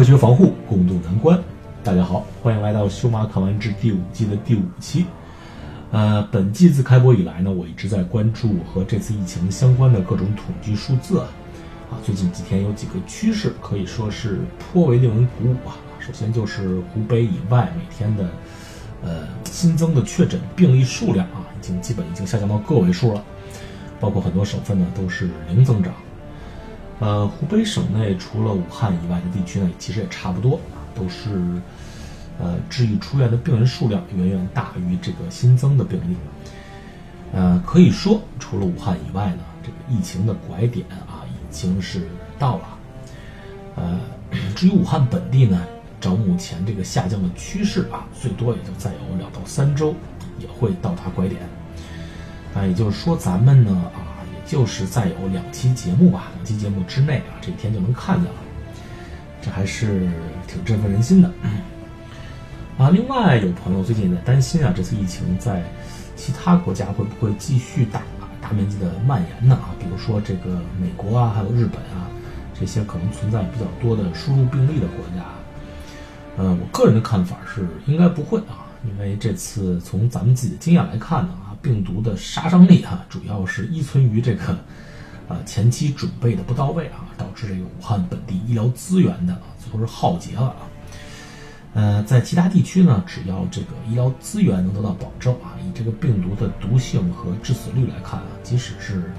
[0.00, 1.38] 科学防护，共度难关。
[1.84, 5.04] 大家好，欢迎来到《修马看完志》第五季的第五期。
[5.92, 11.28] 呃，本季自开播以来呢，我一直在关注和这次疫情相关的各种统计数字啊。
[11.90, 14.40] 啊，最近几天有几个趋势可以说是
[14.72, 15.76] 颇为令人鼓舞啊。
[15.98, 18.26] 首先就是湖北以外每天的
[19.02, 23.22] 呃新增的确诊病例数量啊，已经基本已经下降到个位数了，
[24.00, 25.92] 包括很多省份呢都是零增长。
[27.00, 30.60] 呃，湖北省内除了武汉以外的地区呢，其实也差不多，
[30.94, 31.30] 都是
[32.38, 36.14] 呃治愈出院的病人数量远远大于这个新增的病例。
[37.32, 42.06] 呃，可以说除了武汉以外呢，这个疫情的拐点啊已经是
[42.38, 42.64] 到了。
[43.76, 43.98] 呃，
[44.54, 45.58] 至于武汉本地呢，
[46.02, 49.94] 照目前这个下降的趋势啊，最多也就再有两到三周
[50.38, 51.40] 也会到达拐点。
[52.54, 54.09] 那也就是说，咱们呢啊。
[54.50, 58.38] 就是再有两期节目吧，两期节目之内啊，这一天就能看见了，
[59.40, 60.10] 这还是
[60.48, 61.30] 挺振奋人心的
[62.76, 62.90] 啊。
[62.90, 65.62] 另外，有朋友最近也在担心啊，这次疫情在
[66.16, 68.02] 其他国家会不会继续大
[68.42, 69.54] 大面积的蔓延呢？
[69.54, 72.10] 啊，比如说这个美国啊，还有日本啊，
[72.58, 75.24] 这些可能存在比较多的输入病例的国家。
[76.36, 81.34] 呃，我个人的看法是应该不会啊，因为这次从咱们自己的经验来看呢。
[81.62, 84.52] 病毒的杀伤力啊，主要是依存于这个，
[85.28, 90.56] 啊 前期准备的不到位啊，导致这个武汉本地医疗资源的啊最后是耗竭了啊。
[91.72, 99.12] 呃，在其他地区呢，只要这个医疗资源能得到保证啊，以这个病毒的毒性和致死率来看啊，即使是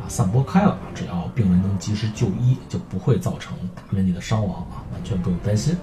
[0.00, 5.76] 啊散播开了，只要病人能及时就医，就不会造成大面积的伤亡啊，完全不用担心。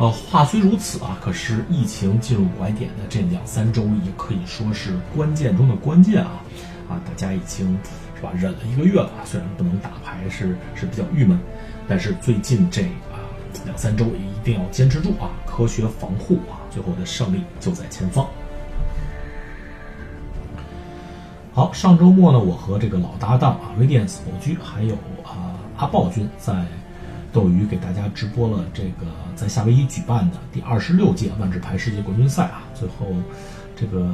[0.00, 6.40] 呃，话虽如此啊，可是疫情进入拐点的这两三周也可以说是关键中的关键啊！
[6.88, 7.78] 啊，大家已经
[8.16, 11.38] 是吧忍了一个月了，虽然不能打牌是是比较郁闷，
[11.86, 13.20] 但是最近这啊
[13.66, 15.28] 两三周也一定要坚持住啊！
[15.44, 18.26] 科学防护啊，最后的胜利就在前方。
[21.52, 24.94] 好，上周末呢，我和这个老搭档啊，微电子宝驹还有
[25.24, 26.64] 啊阿豹君在。
[27.32, 29.06] 斗鱼给大家直播了这个
[29.40, 33.06] 在夏威夷举办的第二十六届万智牌世界冠军赛啊，最后
[33.74, 34.04] 这个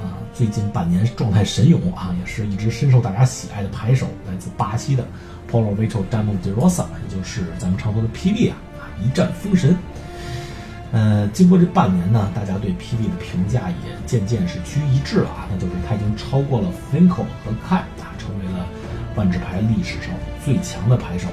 [0.00, 5.06] 啊最近半年状态神勇啊，也是一直深受大家喜爱的牌手，来自巴西的
[5.52, 9.76] Paulo Vitor Damo de Rosa，也就是咱们常说的霹雳啊，啊一战封神。
[10.90, 18.66] 呃，经过这半年呢，大家对霹雳的评价也渐渐是趋于一致了啊，那就是他已经超过了 f i n k o 和 Kai 啊，成为了
[19.16, 21.28] 万智牌历史上最强的牌手。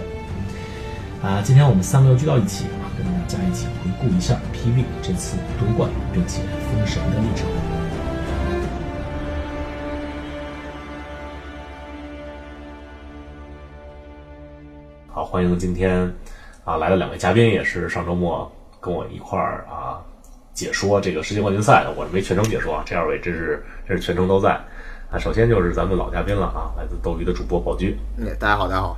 [1.21, 2.65] 啊，今天我们三个又聚到一起，
[3.03, 7.47] 跟大家一起回顾一下 PV 这次夺冠并且封神的历程。
[15.07, 16.11] 好，欢迎今天
[16.63, 18.49] 啊来的两位嘉宾，也是上周末
[18.79, 20.01] 跟我一块儿啊
[20.53, 21.91] 解说这个世界冠军赛的。
[21.91, 24.59] 我是没全程解说啊，这二位真是真是全程都在。
[25.11, 27.99] 啊，首先就是咱们老嘉宾了啊，来自斗鱼的主播宝驹。
[28.17, 28.97] 嗯，大家好，大家好。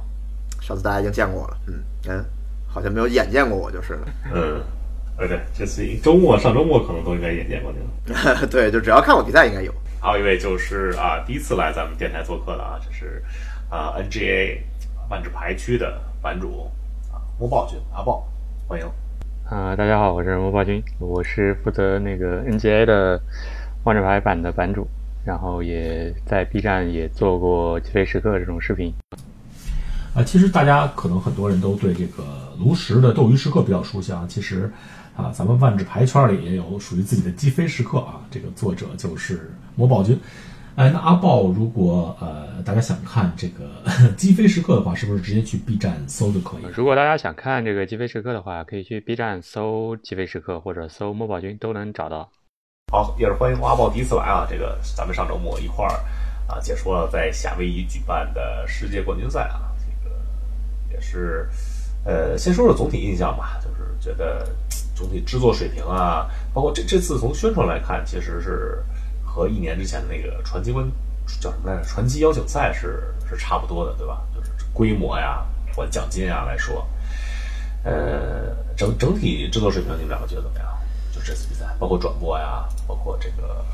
[0.61, 2.25] 上次大家已经见过我了，嗯嗯，
[2.75, 4.61] 好像没有眼见过我就是了，嗯，
[5.17, 9.73] 对对，这次周末上周末可能都应该眼见过您了， 对，就只要看过比赛应该有。
[10.01, 13.23] 还有一位就是啊，第一次来咱们电台做客的啊，就是
[13.69, 14.57] 啊 NGA
[15.09, 16.69] 万智牌区的版主
[17.13, 18.27] 啊，摸豹君阿豹，
[18.67, 18.85] 欢迎。
[19.49, 23.17] 啊，大家好，我是摸豹君，我是负责那个 NGA 的
[23.85, 24.85] 万智牌版的版主，
[25.23, 28.93] 然后也在 B 站也做过起飞时刻这种视频。
[30.13, 32.23] 啊，其实大家可能很多人都对这个
[32.59, 34.25] 炉石的斗鱼时刻比较熟悉啊。
[34.27, 34.71] 其实，
[35.15, 38.21] 啊，咱们万智牌圈里也有属于自己的击飞时刻啊。
[38.29, 40.19] 这个作者就是魔宝君。
[40.75, 43.81] 哎，那阿豹，如果呃大家想看这个
[44.17, 46.63] 击飞时刻的话，是不是直接去 B 站搜就可以？
[46.73, 52.29] 如果大家想看这个击飞时刻的话，可以去 B 站搜击飞时刻或者搜魔宝君都能找到。
[52.91, 54.45] 好，也是欢迎阿豹第一次来啊。
[54.49, 55.91] 这个咱们上周末一块儿
[56.53, 59.71] 啊解说了在夏威夷举办的世界冠军赛啊。
[59.79, 60.15] 这个
[60.91, 61.49] 也是，
[62.05, 64.47] 呃，先说说总体印象吧，就是觉得
[64.95, 68.81] 总体制作水平啊，包括这这次从宣传来看，其实是
[69.25, 70.85] 和一年之前的那个传奇关
[71.41, 71.83] 叫什么来着？
[71.83, 74.21] 传奇邀请赛是是差不多的，对吧？
[74.35, 75.43] 就是规模呀
[75.75, 76.87] 或奖金啊来说，
[77.83, 80.67] 呃，整整体制作水平，你们两个觉得怎么样？
[81.11, 83.65] 就这次比赛，包括转播呀，包括这个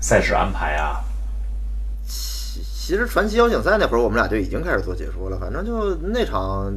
[0.00, 1.00] 赛事安排呀。
[2.04, 5.38] 其实传奇邀请赛那会儿，我们俩就已经开始做解说了。
[5.38, 6.74] 反正就那场，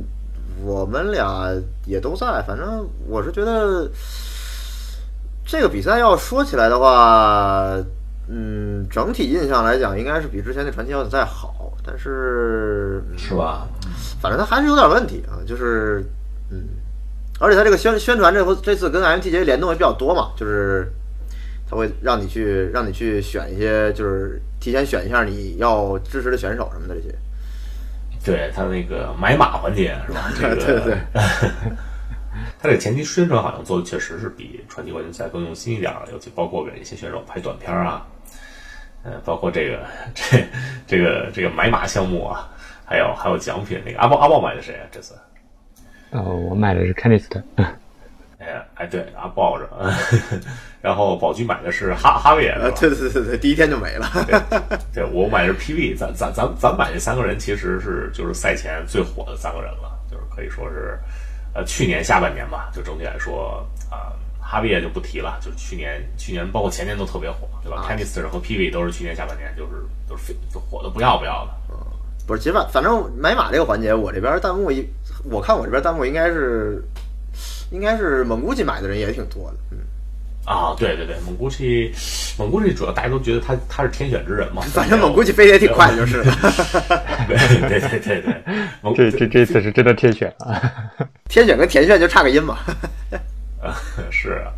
[0.61, 1.50] 我们俩
[1.85, 2.44] 也都在。
[2.45, 3.89] 反正我是觉得，
[5.45, 7.75] 这个比赛要说起来的话，
[8.27, 11.71] 嗯，整体印象来讲，应该是比之前那传奇邀请赛好。
[11.85, 13.67] 但是是吧？
[14.21, 15.44] 反正他还是有点问题啊。
[15.45, 16.01] 就是，
[16.50, 16.63] 嗯，
[17.41, 20.89] 而且他这个宣宣传这回这次跟 MTG 联动也比较多嘛，就是
[21.69, 27.13] 他会让你去让你去选一些，就是提前选一下你要支持的选手什么的这些。
[28.23, 30.31] 对他那个买马环节是吧？
[30.39, 30.97] 这个、对对对
[32.59, 38.05] 他这个前期宣传好像做的确实是比传奇冠军赛更用心一点了，尤其包括给一些选手拍短片啊，
[39.03, 39.85] 呃，包括这个
[40.15, 40.45] 这
[40.87, 42.49] 这个这个买马项目啊，
[42.85, 43.81] 还有还有奖品。
[43.85, 44.85] 那个阿豹阿豹买的谁啊？
[44.91, 45.13] 这次？
[46.11, 47.41] 哦，我买的是 Canist。
[48.45, 49.68] 哎哎，对，啊，抱着，
[50.81, 54.07] 然后宝驹买的是哈哈维呃，对对对对，第一天就没了。
[54.94, 61.00] 对我买的是 PV，咱咱咱咱买这三个人其实是就是赛前最火的三个人了，就是可以说是。
[61.56, 64.10] 呃，去年下半年吧，就整体来说啊，
[64.42, 71.51] 哈维也就不提了，就是去年、去年包括前年都特别火，对吧 c a n i s t e r 和 PV 都是去年下半年，就是都是就火的不要不要的。
[71.69, 71.78] 嗯，
[72.25, 74.84] 不是，其实反反正买马这个环节，我这边弹幕一，
[75.25, 76.84] 我看我这边弹幕应该是，
[77.73, 79.79] 应该是蒙古吉买的人也挺多的，嗯。
[80.45, 81.89] 啊，对对对，蒙古奇，
[82.37, 86.25] 蒙古奇主要大家都觉得他他是天选之人嘛， 反正蒙古奇飞得也挺快，就是了。
[87.29, 90.61] 对对对对对，这这这次是真的天选啊！
[91.29, 92.57] 天选跟田选就差个音嘛。
[93.61, 93.73] 啊，
[94.11, 94.51] 是啊，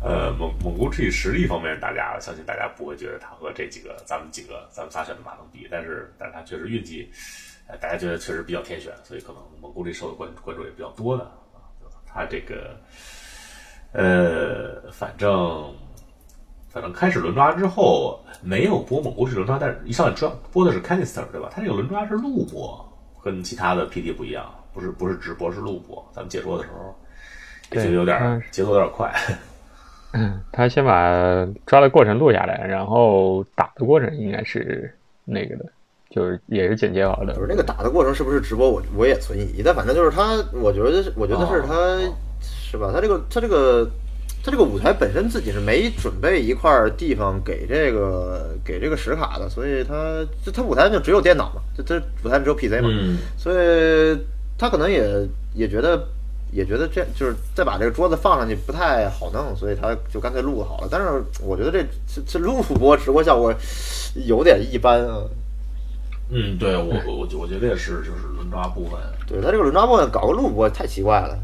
[0.00, 7.10] 呃，蒙蒙古奇实力方面，大家相信大家不会觉得他和这几个咱们几个咱们仨选的马能比，但是但是他确实运气，
[7.66, 11.47] 呃，大家觉得确实比较天选，所以可能蒙古奇受的关关注也比较多的啊，
[12.18, 12.76] 他这个。
[13.92, 15.74] 呃，反正
[16.68, 21.48] 反正开始轮抓之后没有播蒙古式轮抓，但是一上来抓播的是 Canister，对吧？
[21.50, 22.86] 他这个轮抓是录播，
[23.24, 24.44] 跟其他的 PT 不一样，
[24.74, 26.06] 不是不是直播是录播。
[26.12, 26.94] 咱们解说的时候
[27.72, 29.10] 也就有点节奏有点快。
[30.12, 34.94] 嗯，他先把抓的过程录下来，然后打的过程应该是
[35.24, 35.64] 那个的，
[36.10, 37.34] 就是也是剪接好的。
[37.34, 38.70] 不是那个打的过程是不是直播？
[38.70, 39.62] 我我也存疑。
[39.64, 41.98] 但反正就是他，我觉得我觉得是他。
[42.40, 42.90] 是吧？
[42.92, 43.88] 他这个，他这个，
[44.44, 52.90] 他这个舞台本身自己是没准备一块地方给这个给这个实卡的，所以他就他舞台就只有电脑嘛，就他舞台只有 PC 嘛，
[53.38, 54.18] 所以
[54.58, 56.06] 他可能也也觉得
[56.52, 60.88] 也觉得这就是再把这个桌子放上去不太好弄，所以他就干脆录好了。
[60.90, 61.08] 但是
[61.42, 63.52] 我觉得这这这录播直播效果
[64.26, 65.22] 有点一般啊。
[66.30, 71.38] 嗯，对我我我觉得也是，就是轮抓部分，对他这个轮抓部分搞个录播太奇怪了。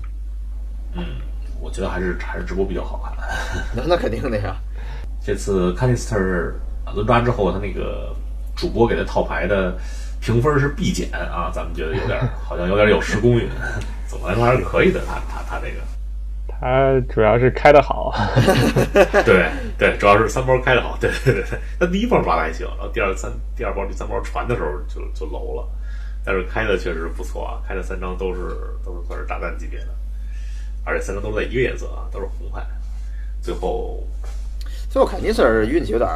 [0.94, 1.04] 嗯，
[1.60, 3.14] 我觉得还是还是直播比较好看。
[3.74, 4.56] 那那肯定的呀。
[5.24, 6.52] 这次 Canister
[6.94, 8.14] 轮抓之后，他那个
[8.54, 9.74] 主播给他套牌的
[10.20, 13.48] 评分是必减啊，咱们觉得有点好像有点有失公允。
[14.06, 15.80] 总的来说还是可以的，他他他这个。
[16.64, 18.10] 他主要是开的好。
[19.26, 20.96] 对对，主要是三包开的好。
[20.98, 25.68] 对对对对，他第一包抓的还行，然后第二三第二包第三包传的时候就就楼了，
[26.24, 28.40] 但是开的确实不错啊，开的三张都是
[28.82, 29.88] 都是算是炸弹级别的。
[30.86, 32.64] 而且三张都在一个颜色啊，都是红牌。
[33.42, 34.02] 最后，
[34.88, 36.10] 最后肯定是运气有点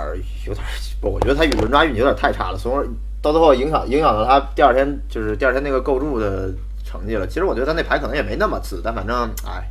[0.47, 0.65] 有点
[0.99, 2.89] 不，我觉得他轮抓运气有点太差了，从而
[3.21, 6.51] 到最后影响影响到他第二天就是第二天那个构筑的
[6.87, 7.27] 成绩了。
[7.27, 9.63] 其实我觉得他那牌可能也没那么次，但反正哎，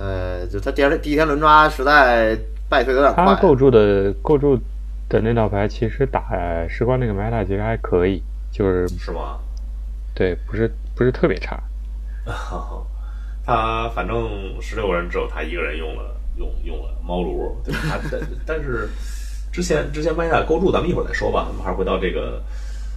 [0.00, 2.34] 呃，就他第二天第一天轮抓实在
[2.70, 3.22] 败退有点快。
[3.26, 4.58] 他构筑的构筑
[5.10, 6.24] 的那套牌其实打
[6.66, 9.38] 时光那个 meta 其实还可以，就是是吗？
[10.14, 11.62] 对，不是不是特别差。
[13.44, 14.30] 他反正
[14.60, 17.80] 十六个人只有他一个人用了用用了猫炉，对吧？
[17.90, 18.88] 他但但是
[19.52, 21.44] 之前之前麦塔构筑，咱们一会儿再说吧。
[21.46, 22.40] 咱们还是回到这个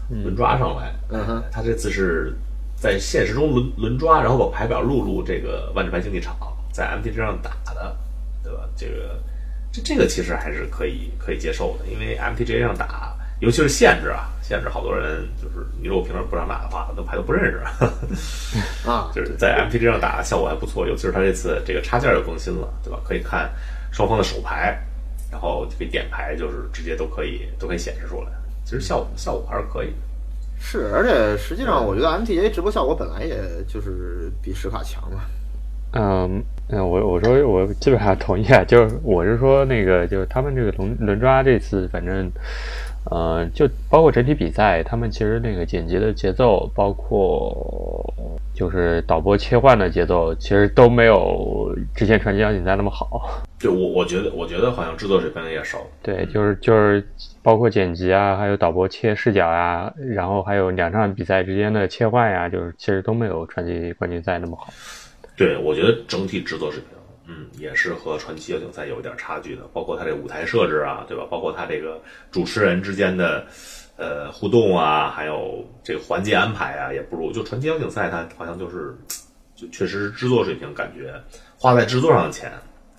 [0.09, 0.93] 轮抓上来。
[1.09, 2.33] 嗯哼，他这次是
[2.77, 6.35] 在现实中轮轮抓，然后把牌表录入这个万智牌竞技场，
[6.73, 7.95] 在 MTG 上打的，
[8.43, 8.67] 对吧？
[8.75, 9.17] 这个
[9.71, 14.27] 这这个其实还是可以可以接受的，因为 MTG 上打，尤其是限制啊。
[14.43, 17.59] 限制好多人，就是你如果平时不常打的话，很多牌都不认识。
[18.85, 22.99] 啊，就是在 MTG 上打效果还不错，尤其是他这次这个插件又更新了，对吧？
[23.05, 23.49] 可以看
[23.89, 24.77] 双方的手牌，
[25.31, 28.27] 然后可以点牌，就是直接都可以都可以显示出来。
[28.65, 29.93] 其实效果效果还是可以的。
[30.59, 35.21] 是，而且实际上我觉得 MTG 直播效果本来也就是比实卡强嘛。
[35.93, 42.31] 嗯嗯，我我说我基本上同意啊，就是我是说那个就是他们这个轮轮抓这次反正。
[43.11, 47.53] 呃，就包括整体比赛，他们其实那个剪辑的节奏，包括
[48.53, 53.43] 就是导播切换的节奏，其实都没有之前传奇邀请赛那么好。
[53.59, 55.79] 对我，我觉得，我觉得好像制作水平也少。
[56.01, 57.05] 对，就是就是
[57.41, 64.71] 包括剪辑啊，还有导播切视角啊，然后还有两场比赛之间的切换呀，就是其实都没有传奇冠军赛那么好。
[65.35, 66.89] 对，我觉得整体制作水平。
[67.25, 71.25] 嗯，也是和传奇邀请赛有一点差距的，包括它这舞台设置啊，对吧？
[71.31, 73.45] 包括它这个主持人之间的
[73.95, 78.93] 呃互动啊，还有这个环节安排啊，也不如就传奇邀请赛，它好像就是
[79.55, 81.13] 就确实是制作水平感觉
[81.57, 82.51] 花在制作上的钱，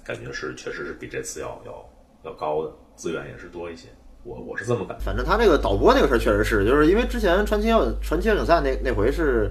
[0.02, 1.90] 感觉是确实是比这次要要
[2.24, 3.88] 要高的，资源也是多一些。
[4.22, 4.98] 我我是这么感。
[4.98, 9.50] 反正他这个导播那个事儿确实是，就是因为之前传奇邀传奇邀请赛那那回是，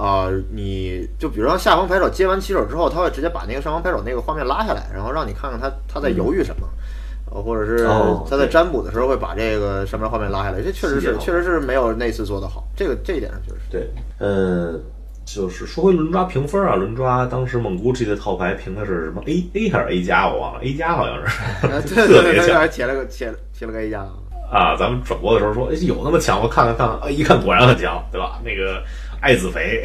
[0.00, 6.66] 呃，你就比如说下方拍手接完起手之后，他会直接把那个上方拍手那个画面拉下来，然后让你看看他他在犹豫什么，
[7.30, 13.70] 呃，或者是哦他在占卜的时候会把这个上面画面拉下来，这确实是确实是没有那次做的好，这个这一点上确实是。
[13.70, 14.80] 对，呃，
[15.26, 24.00] 就是说回轮抓评分啊，轮抓当时蒙古这的套牌评的是什么 A A 还是 A 加，我忘了，A 加好像是， 特别强还切了个切切了个 A 加，
[24.50, 24.74] 啊。
[24.76, 26.48] 咱们转播的时候说，哎，有那么强吗？
[26.50, 28.40] 看看看看，啊，一看果然很强，对吧？
[28.42, 28.82] 那个
[29.20, 29.82] 爱子肥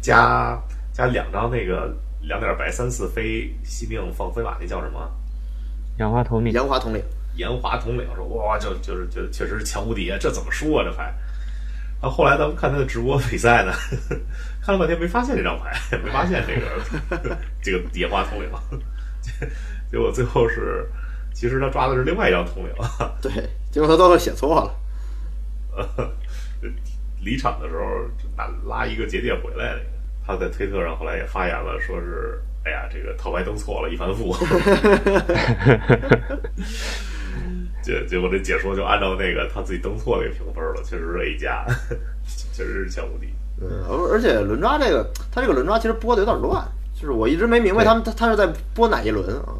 [0.00, 0.60] 加
[0.92, 5.10] 加两张那个两点白三四飞西命放飞马，那叫什么？
[5.98, 7.02] 杨花统领，杨华统领，
[7.36, 11.14] 炎华统领说哇，就就是觉得确实是强无敌啊，这怎么输啊这牌？
[12.00, 13.72] 然后后来咱们看他的直播比赛呢，
[14.64, 18.50] 看了半天没发现这张牌，没发现这个这个野花统领，
[19.90, 20.88] 结果最后是
[21.34, 22.72] 其实他抓的是另外一张统领，
[23.20, 23.30] 对，
[23.70, 24.74] 结果他到时候写错了。
[27.22, 27.84] 离场的时候
[28.68, 29.84] 拉一个结界回来那个，
[30.26, 34.34] 他在推特上后来也发言了，说是哎呀这个套牌登错了，一帆负。
[37.82, 41.64] 结结果这解说就按照那个他自己登错那个评分了，确实是 A 加，
[42.52, 43.28] 确实是强无敌。
[43.62, 46.62] 嗯，而而且轮抓这个，他这个轮抓其实播的有点乱，
[46.94, 49.54] 就是我一直没明白他们他他是在播哪一轮啊？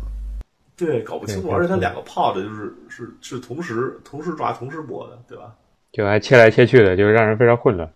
[0.76, 5.54] 对，搞不清楚，而且他两个炮的就是是是同时同时抓同时播的，对吧？
[5.92, 7.92] 就还切来切去的，就是让人非常混乱。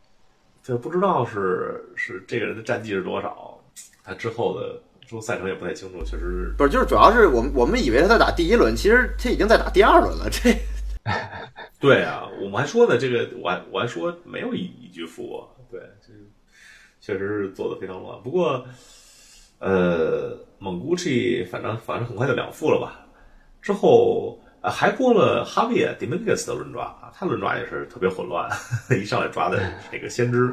[0.63, 3.61] 就不知道是是这个人的战绩是多少，
[4.03, 10.29] 他之后的之后赛程也不太清楚，确实不是，就是主要是我们我们以为他在打第一轮，其实他已经在打第二轮了。
[10.31, 10.57] 这
[11.79, 16.15] 对啊，我们还说呢，这个我还我还说没有一一局负啊，对，这
[16.99, 18.19] 确实是做的非常乱。
[18.23, 18.67] 不过，
[19.59, 23.07] 呃，蒙古 G 反正反正很快就两负了吧。
[23.61, 28.49] 之后啊、呃还播了哈维 n g u s 的轮抓啊，他轮抓也是特别混乱，
[28.91, 29.61] 一上来抓的
[29.93, 30.47] 那个先知，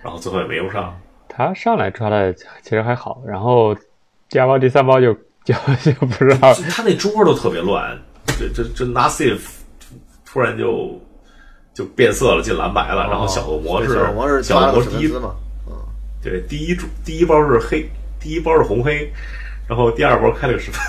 [0.00, 0.96] 然后最后也没用上。
[1.28, 3.76] 他上来抓的其实还好，然后
[4.28, 5.12] 第二包、第三包就
[5.44, 5.54] 就
[5.84, 7.98] 就不知道就他那桌都特别乱，
[8.38, 9.40] 这这这 Nasif
[10.24, 10.96] 突然就
[11.74, 15.12] 就变色了，进蓝白了，然后小恶魔是哦小恶魔是小恶魔第一？
[15.66, 15.74] 嗯，
[16.22, 17.90] 对，第一注第一包是黑，
[18.20, 19.12] 第一包是红黑，
[19.68, 20.80] 然后第二包开了个十分，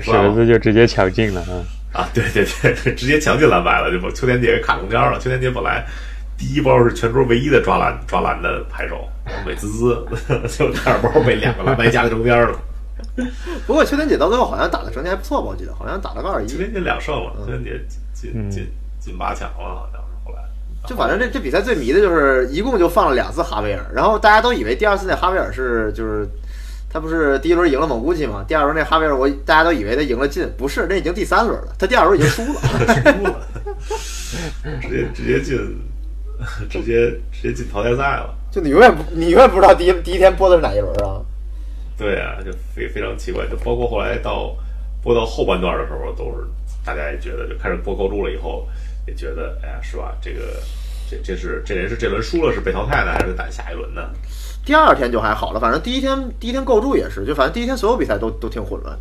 [0.00, 1.64] 史文斯就直接抢进了啊。
[1.92, 2.44] 啊，对对
[2.84, 5.18] 对，直接抢进蓝白了，就把秋天姐给卡中间了。
[5.18, 5.86] 秋天姐本来
[6.36, 9.08] 第一包是全桌唯一的抓蓝抓蓝的牌手，
[9.46, 10.06] 美滋滋，
[10.58, 12.58] 就第二包被两个蓝白夹在中间了。
[13.66, 15.48] 不过秋天姐到最后好像打的成绩还不错吧？
[15.48, 16.46] 我记得好像打了个二一。
[16.46, 17.80] 秋天姐两胜了，嗯秋天姐
[18.12, 18.68] 进进进
[19.00, 20.42] 进八强了，好像是后来。
[20.86, 26.28] 就反正这这比赛最迷的就是一共就放了两次哈维尔，然后大家都以为第二次那哈维尔是就是
[26.96, 32.60] 他不是第一轮赢了蒙古奇嘛，第二轮那哈维尔我大家都以为他赢了进，不是，那已经第三轮了，他第二轮已经输了。
[32.64, 33.46] 输了，
[34.80, 35.78] 直接直接进，
[36.70, 38.34] 直接直接进淘汰赛了。
[38.50, 41.20] 就你永远不你永远不知道第一第一天播的是哪一轮啊？
[41.98, 44.56] 对啊，就非非常奇怪，就包括后来到
[45.02, 46.46] 播到后半段的时候，都是
[46.82, 48.66] 大家也觉得，就开始播构筑了以后，
[49.06, 50.16] 也觉得，哎呀，是吧？
[50.22, 50.40] 这个
[51.10, 54.00] 这这是这人是这轮输了是被淘汰呢，还是打下一轮呢？
[54.66, 58.98] 第二天就还好了，反正第一天第一天构筑也是，就反正第一天所有比赛都都挺混乱。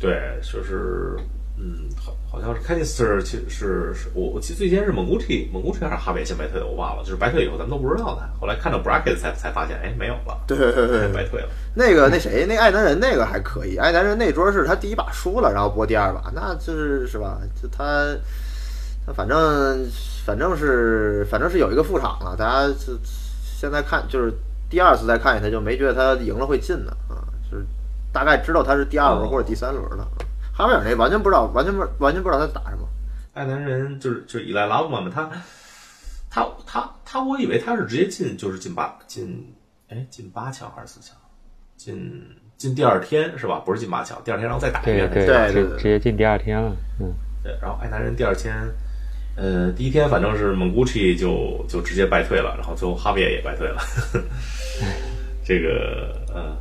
[0.00, 1.16] 对，就是
[1.58, 11.48] 嗯，好好像是 Canister，其实是是我我记得最先是蒙古 T 蒙古 T 还是哈维先白退的，我忘了，就是白退以后咱们都不知道的，后来看到 Bracket 才才发现，哎，没有了，对对对对白退了。
[11.74, 17.38] 那个那谁，那爱男人那个还可以，爱男人那桌是他第一把输了，然后播第二把，那就是是吧？
[17.60, 18.06] 就他
[19.06, 19.86] 他反正
[20.24, 22.98] 反正是反正是有一个副场了，大家就
[23.58, 24.30] 现在看就是
[24.68, 27.64] 第二次再看见他就没觉得他赢了会进的啊，就是
[28.12, 30.06] 大概知道他是第二轮哦或者第三轮了。
[30.52, 32.86] 哈维尔那完全不知道，完全不完全不知道他打什么。
[33.32, 35.30] 爱男人就是就是依赖拉布嘛，他
[36.30, 39.54] 他他他，我以为他是直接进，就是进八进，
[39.88, 41.16] 哎，进八强还是四强？
[41.76, 42.22] 进
[42.56, 43.62] 进第二天是吧？
[43.64, 45.26] 不是进八强，第二天然后再打一遍对。
[45.26, 46.74] 对对直直接进第二天了。
[47.00, 48.54] 嗯，对，然后爱男人第二天，
[49.36, 53.78] 呃，第一天反正是蒙古 G 就就直接败退了，然后最后哈维也败退了。
[55.44, 56.56] 这个呃，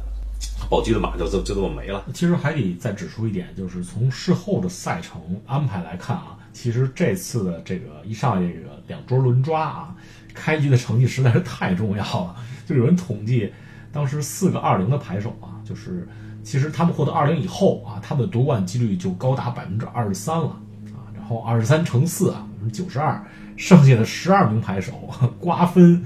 [0.70, 2.03] 宝鸡的马就就就这么没了。
[2.13, 9.96] 其实还得再指出一点，就是从事后的赛程安排来看啊，其实这次的这个一上来这个两桌轮抓啊，
[10.34, 12.36] 开局的成绩实在是太重要了。
[12.67, 13.51] 就有人统计，
[13.94, 16.05] 当时四个二零的牌手啊，就是
[16.44, 20.50] 其实他们获得二零以后啊，他们的夺冠几率就高达百分之二十三了
[20.94, 23.22] 啊，然后二十三乘四啊，九十二，
[23.57, 24.91] 剩下的十二名牌手
[25.39, 26.03] 瓜分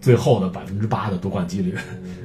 [0.00, 1.76] 最后的百分之八的夺冠几率，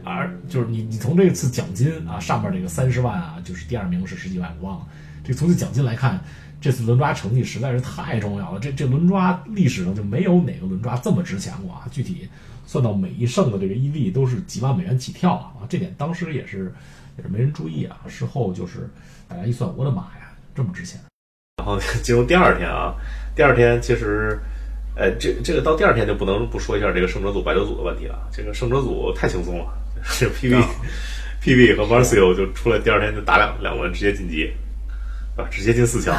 [0.04, 4.88] 而就是你你从这次奖金啊上面这个三十万啊，就是第二名是十几万，我忘了。
[5.24, 6.24] 这从这奖金来看，
[6.62, 8.60] 这次轮抓成绩实在是太重要了。
[8.60, 11.88] 这这轮抓历史上就没有哪个轮抓这么值钱过啊！
[11.92, 12.30] 具体
[12.68, 15.66] 算到每一胜的这个 EV 都是几万美元起跳啊！
[15.68, 16.72] 这点当时也是
[17.18, 17.98] 也是没人注意啊。
[18.08, 18.88] 事后就是
[19.28, 21.02] 大家一算，我的妈呀，这么值钱！
[21.58, 22.94] 然后 进入第二天啊，
[23.36, 24.40] 第二天其实。
[24.98, 28.18] 呃，这这个到第二天就不能不说一下这个胜者组败者组的问题了。
[28.32, 29.66] 这个胜者组太轻松了，
[30.18, 34.50] 这 PV，PV 和 Marcio 就出来，第二天就打两两轮直接晋级，
[35.36, 36.16] 啊，直接进四强。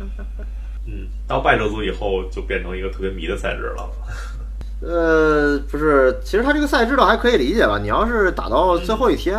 [0.88, 3.90] 嗯，到败者组以后就变成一个特别迷的赛制了。
[4.80, 7.78] 呃，不是，其实他这个赛制倒还可以理解吧？
[7.78, 9.38] 你要是打到最后一天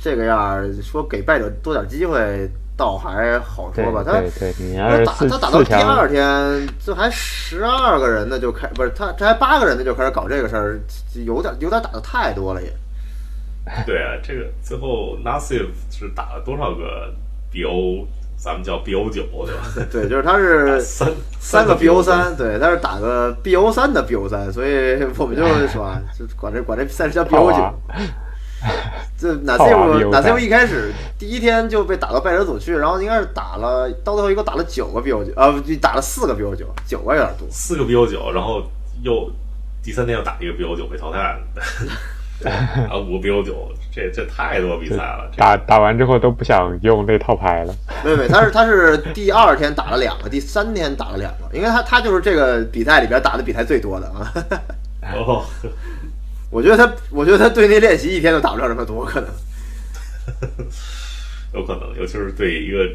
[0.00, 2.50] 这个样，说给败者多点机会。
[2.76, 10.80] 倒还好说吧，他他打他打到第二天，这还十二个人呢，就开不是他这还八个人呢，就开始搞这个事儿，
[11.24, 12.72] 有点有点打的太多了也。
[13.86, 17.12] 对啊，这个最后 Nassif 是打了多少个
[17.52, 18.06] BO？
[18.34, 19.86] 咱们叫 BO 九对吧？
[19.92, 27.72] 对，就是他是 三三个 BO 三，对，他是打个 BO 三的 BO 三，所以我们就是说，就管这管这赛事叫 BO 九。
[29.22, 37.46] 这哪 C 五哪 C 五一开始第一天就被打到败者组去，然后应该是打了到最后一共打了九个 BO 九，呃，打了四个 BO 九，九个有点多。
[37.48, 38.64] 四个 BO 九，然后
[39.04, 39.30] 又
[39.80, 41.38] 第三天又打一个 BO 九被淘汰了，
[42.42, 45.30] 然后五个 BO 九，这这太多比赛了。
[45.36, 47.72] 打打完之后都不想用那套牌了。
[48.04, 54.32] 没没，他是他是第二天打了两个，第三天打了两个，因为他他就是这个比赛里边打的比赛最多的啊。
[55.14, 55.44] 哦。
[56.52, 59.30] 我觉得他，我觉得他对那练习一天都打不了这么多，可能，
[61.54, 62.86] 有可能，尤其是对一个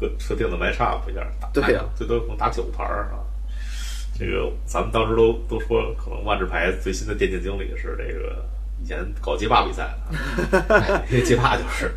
[0.00, 3.20] 个特定的 matchup 一下打，对呀，最多可能打九盘儿啊。
[4.18, 8.42] 这个咱们当时都都说，可能万智牌最新的电竞经理是这个
[8.82, 11.94] 以前搞街霸比赛的，因 为街霸就是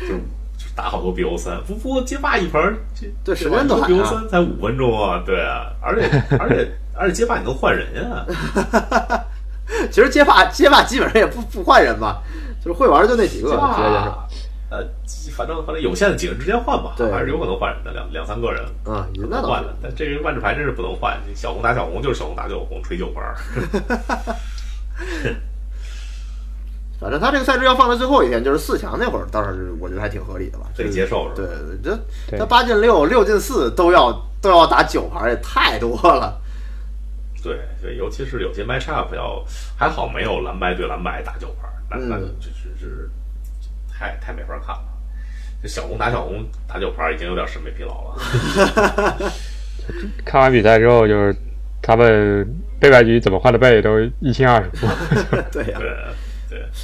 [0.00, 8.26] 就就打好多 BO 三，不不过街霸一盘这对时间短，BO 三才五分钟啊，对啊，而且而且而且街霸你能换人啊。
[9.90, 12.22] 其实街霸街霸基本上也不不换人吧，
[12.64, 13.50] 就是会玩就那几个。
[14.68, 14.84] 呃，
[15.36, 19.72] 反正反正有限的几个人之间换吧，还是有可能换人的，两两三个人啊，能换的。
[19.80, 23.32] 但这个万智牌真是不能换，小红打小红就是小红打小红，吹九盘。
[26.98, 31.48] 反正他这个赛制要放在最后一天，就是四强那会儿，倒是我觉得还挺合理的吧，可以接受是吧。
[31.82, 31.92] 对，
[32.30, 36.36] 这他八进六，六进四都要都要打九盘，也太多了。
[37.46, 39.44] 对对，尤其是有些 matchup 要
[39.78, 43.10] 还好，没有蓝白对蓝白打九盘，那那就就是是
[43.88, 44.82] 太太没法看了。
[45.62, 49.32] 这小红打小红打九盘已经有点审美疲劳了。
[50.24, 51.34] 看完比赛之后，就是
[51.80, 52.46] 他们
[52.80, 54.86] 背白局怎么换的背都一清二楚。
[55.52, 55.78] 对呀。
[55.78, 55.96] 对，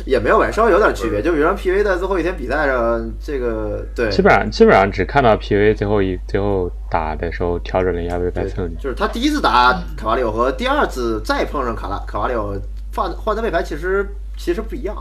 [0.06, 1.20] 也没有吧，稍微有点区别。
[1.20, 8.74] 就比如说 PV 在最后一天比赛上，这个对，基本上基本上只看到 PV 最后一最后打的时候调整了一下背牌策略。
[8.80, 12.54] 就是他第一次打卡瓦里奥和第二次再碰上卡拉卡瓦里奥
[12.94, 14.96] 换换的背牌其实其实不一样。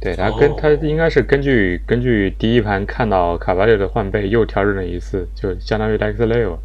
[0.00, 6.58] 对他跟他应该是根据根据第一盘看到卡瓦里奥的换背又调整了一次，就相当于 Lex Leo。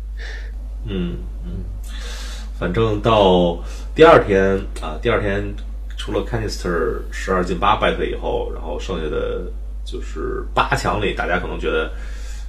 [0.86, 1.64] 嗯嗯，
[2.58, 3.60] 反正到
[3.94, 5.54] 第二天啊，第二天。
[6.02, 9.44] 除了 Canister 十二进八败退以后，然后剩下的
[9.86, 11.92] 就是八强里，大家可能觉得，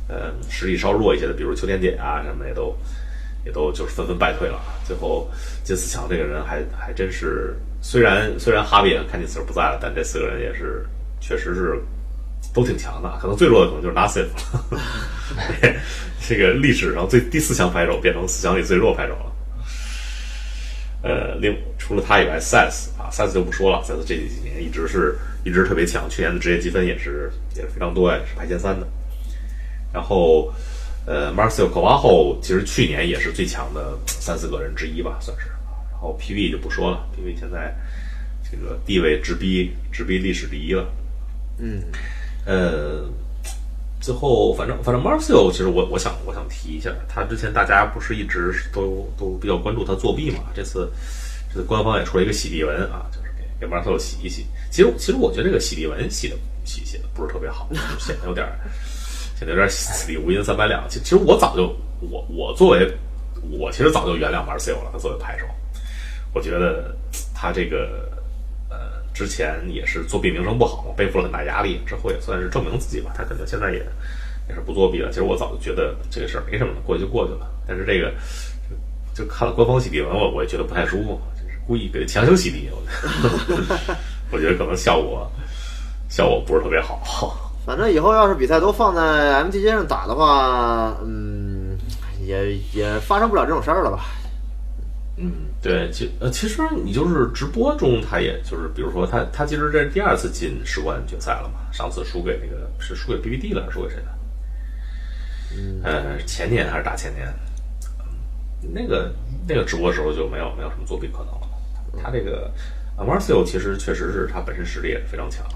[0.08, 2.74] 呃，实力稍弱一些的，比如秋天姐啊什么也都
[3.44, 4.58] 也都就是纷纷败退了。
[4.86, 5.30] 最后
[5.64, 10.86] 进四强这个人还还真是，虽然虽然哈比 Canister 不在了，但这四个人也是
[11.20, 11.78] 确实是
[12.54, 13.18] 都挺强的。
[13.20, 14.28] 可能最弱的可能就是 Nassif，
[16.26, 19.31] 这个历史上最第四强牌手变成四强里最弱牌手了。
[21.02, 28.86] 呃，另除了他以外，Sas 啊，Sas 就不说了，Sas 这几年一直是一直特别强，去年的职业积分也是也是非常多呀，是排前三的。
[29.92, 30.52] 然后，
[31.04, 35.48] 呃，Marcel k o v a o 其实去年也是最强的三四个人之一吧，算是。
[35.90, 37.74] 然后 PV 就不说了，PV 现在
[38.50, 40.86] 这个地位直逼直逼历史第一了。
[41.58, 41.82] 嗯，
[42.46, 43.10] 呃。
[44.02, 50.40] 最后，反正反正 Marcio，其实我我想我想提一下，他之前大家不是一直都都比较关注他作弊嘛？
[50.52, 50.90] 这次
[51.48, 54.44] 这次官方也出了一个洗地文啊，就是给给 Marcio 洗一洗。
[54.72, 57.68] 其实其实我觉得这个洗地文洗的洗写的不是特别好，
[58.00, 58.44] 显得有点
[59.38, 60.84] 显得有点死里无银三百两。
[60.90, 62.92] 其其实我早就我我作为
[63.52, 65.46] 我其实早就原谅 Marcio 了，他作为牌手，
[66.34, 66.92] 我觉得
[67.32, 68.10] 他这个。
[69.14, 73.12] 之前也是作弊名声不好嘛，背负了很大压力，之后也算是证明自己吧。
[73.16, 73.78] 他可能现在也
[74.48, 75.10] 也是不作弊了。
[75.10, 77.46] 其实我早就觉得这个事儿没什么了，过去就过去了。
[77.66, 78.12] 但是这个
[79.14, 81.20] 就就看了官方洗地文，我我也觉得不太舒服。
[81.36, 82.68] 就是故意给强行洗地，
[84.32, 85.30] 我觉得可能效果
[86.08, 87.50] 效果不是特别好。
[87.64, 91.78] 反正以后要是比赛都放在 MTG 上打的话，嗯，
[92.24, 94.06] 也也发生不了这种事儿了吧？
[95.16, 95.30] 嗯，
[95.62, 104.18] 对，其呃，其实你就是直播中，他也就是，比如说他他其实这是第二次进世冠决赛了嘛，上次输给那个是输给 BBD 了，还是输给谁的？
[105.54, 107.32] 嗯，呃，前年还是大前年，
[108.72, 109.14] 那个
[109.46, 111.48] 那个直播时候就没有没有什么作弊可能了。
[112.02, 112.50] 他这个
[112.96, 115.46] a m a r c i o 其实确实是他本身实力也是非常强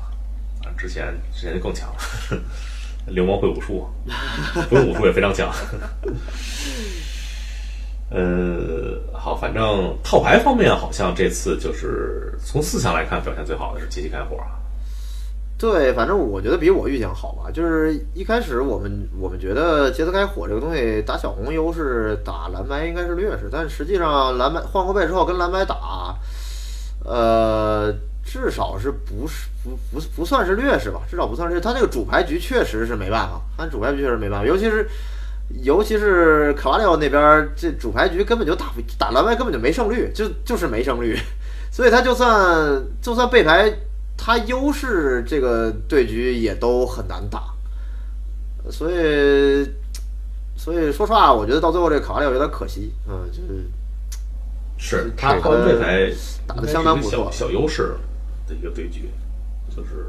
[0.64, 1.98] 啊，之前之前就更强了，
[3.10, 3.88] 流氓会武术，
[4.68, 5.52] 不用武术也非常强。
[8.08, 14.54] 呃，好，反正套牌方面好像这次就是从四强来看表现最好的是杰西开火啊。
[15.58, 17.50] 对，反正我觉得比我预想好吧。
[17.50, 26.14] 就是一开始我们我们觉得杰斯开火这个东西打小红优势，打蓝白应该是劣势，但实际上蓝白换过背之后跟蓝白打，
[27.04, 27.90] 呃，
[28.22, 31.00] 至少是不是不不不算是劣势吧？
[31.10, 34.86] 至少不算是他这个主牌局确实是没办法，他主牌局确实没办法，尤其是
[35.62, 41.18] 尤其是卡瓦利奥那边这主牌局根本就打不打蓝白根本就没胜率，就就是没胜率，
[41.70, 43.72] 所以他就算就算背牌。
[44.18, 47.52] 他优势这个对局也都很难打，
[48.70, 49.70] 所以，
[50.56, 53.68] 所以说实话，我觉得到最后这卡瓦利奥有点可惜，嗯，就是
[54.78, 56.10] 是他靠背牌
[56.46, 57.94] 打的相当不错，小优势
[58.48, 59.10] 的一个对局，
[59.68, 60.06] 就是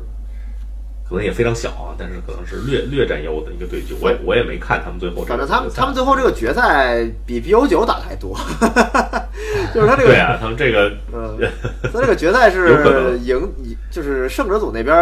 [1.09, 3.95] 可能也非常小啊，但是可能是略略占优的一个对局。
[4.01, 8.37] 我也我也没看他们最后，反正他们他们最后这个决赛比 BO 九打的还多。
[9.73, 11.37] 就是他这个，对啊，他们这个，嗯，
[11.93, 13.49] 他这个决赛是赢，
[13.91, 14.95] 就是胜者组那边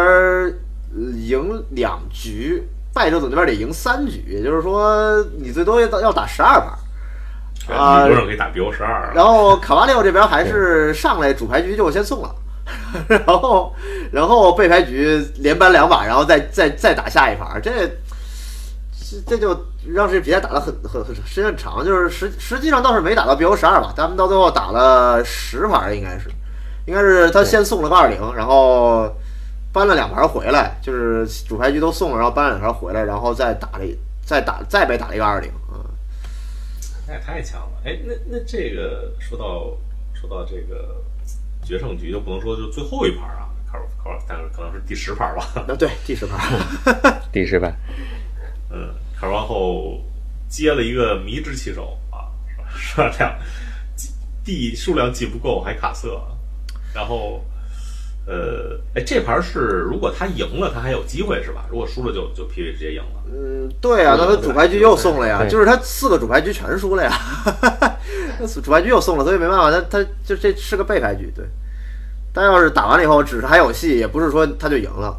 [1.28, 2.64] 赢两局，
[2.94, 9.12] 败者组那边得赢三局，也就是说你最多要要打十二盘，啊，理论上可以打 BO 十二。
[9.16, 12.36] 然后卡瓦利奥这边还是上来主牌局就先送了，
[13.08, 13.74] 然后
[14.12, 17.72] 然后被牌局连扳两把，然后再再再打下一盘，这。
[19.08, 26.28] 这这就让这比赛打得很很很时间很长，就是实实际上倒是没打到 BO 十二吧，他们到最后打了十盘，应该是，
[26.88, 29.08] 应该是他先送了个二零，然后
[29.72, 35.86] 搬了两盘回来，就是主牌局都送了，然后搬了两盘回来，然后再打了一再打再被打了一个二零啊，
[37.08, 39.78] 那也太强了，哎，那那这个说到
[40.20, 40.96] 说到这个
[41.66, 45.66] 决胜局就不能说就最后一盘啊，考考，但是可能是第十盘吧？
[45.68, 46.40] 那对第十盘，
[47.34, 47.76] 第十盘。
[48.72, 50.00] 嗯，卡完后
[50.48, 52.30] 接了一个迷之棋手啊，
[52.78, 53.10] 是吧？
[53.18, 53.36] 这样
[54.44, 56.22] 地数量既不够还卡色，
[56.94, 57.44] 然后
[58.28, 61.66] 呃，哎，这盘是如果他赢了，他还有机会是吧？
[61.70, 63.24] 如果输了就就 PV 直接赢了。
[63.32, 67.12] 嗯，对啊，那他主牌局又送了呀，就是他四个主牌局全输了呀，
[68.64, 71.46] 主牌局又送了，所以没办法，他他就这是个背牌局，对。
[72.34, 75.18] 但要是打完了以后，只是还有戏，也不是说他就赢了。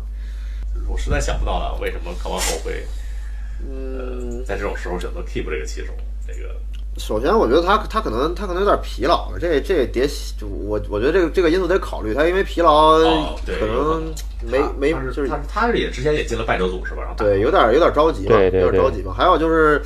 [0.88, 2.86] 我实在想不到了，为什么看完后会。
[3.66, 5.92] 嗯，在这种时候选择 keep 这个棋手，
[6.26, 6.54] 这个
[6.98, 10.08] 首先我觉得他他可能他可能有点疲劳，这这得
[10.66, 12.98] 我我觉得这个这个因素得考虑，他因为疲劳
[13.44, 17.14] 可能没没就是他他是也之前也进了败者组是吧？
[17.16, 19.12] 对，有点有点着急嘛，有点着急嘛。
[19.16, 19.82] 还有就是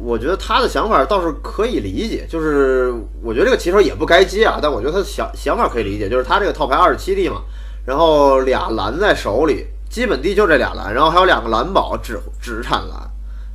[0.00, 7.42] 我觉得他的想法倒是可以理解，就是我觉得这个棋手也不该接啊，但我觉得他的想想法可以理解，就是他这个套牌二十七地嘛，
[7.86, 9.66] 然后俩蓝在手里。
[9.88, 13.07] 基本地就这俩蓝，然后还有两个蓝宝只只产蓝，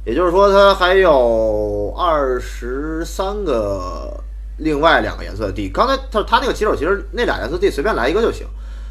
[0.06, 4.22] 也就是说它还有二十三个
[4.58, 5.70] 另外两个颜色的地。
[5.70, 8.46] 刚才他他那个棋手其实那俩颜色地随便来一个就行，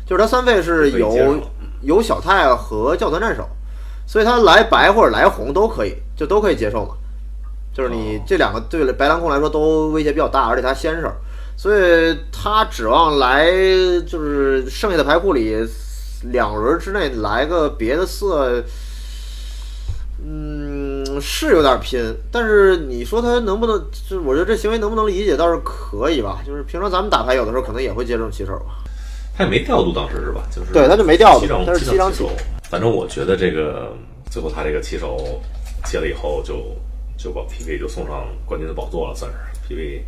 [0.07, 1.39] 就是他三费是有
[1.83, 3.49] 有小太和教团战手，
[4.07, 6.95] 所以他来白或者来红都可以，就都可以接受嘛。
[7.75, 11.11] 就是你这两个对白蓝控来说都威胁比较大，而且他先手，
[11.57, 13.47] 所以他指望来
[14.07, 15.67] 就是剩下的牌库里。
[16.31, 18.63] 两轮之内来个别的色，
[20.25, 20.82] 嗯，
[21.21, 22.01] 是有点拼。
[22.31, 23.83] 但是你说他能不能？
[24.09, 26.43] 就我觉得这行为能不能理解，倒是可以吧。
[26.47, 28.83] 就是平常咱们打牌，有的时候可能也会接这种起手吧。
[29.37, 30.43] 他也没调度当时是吧？
[30.55, 32.31] 就是对，他就没调度，他是七张起手。
[32.69, 33.97] 反正我觉得这个
[34.31, 35.41] 最后他这个棋手
[35.85, 36.77] 接了以后，就
[37.17, 40.01] 就把 PV 就送上冠军的宝座了，算是 PV。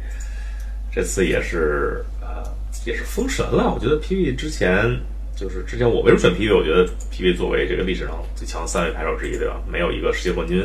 [0.93, 2.43] 这次也是呃，
[2.87, 3.73] 也是封神了。
[3.75, 4.97] 我觉得 PV 之前。
[5.37, 6.57] 就是之前我为什么选 PV？
[6.57, 9.61] 我觉得 PV 作为这个历史上最强三位牌手之一，对吧？
[9.67, 10.65] 没有一个世界冠军，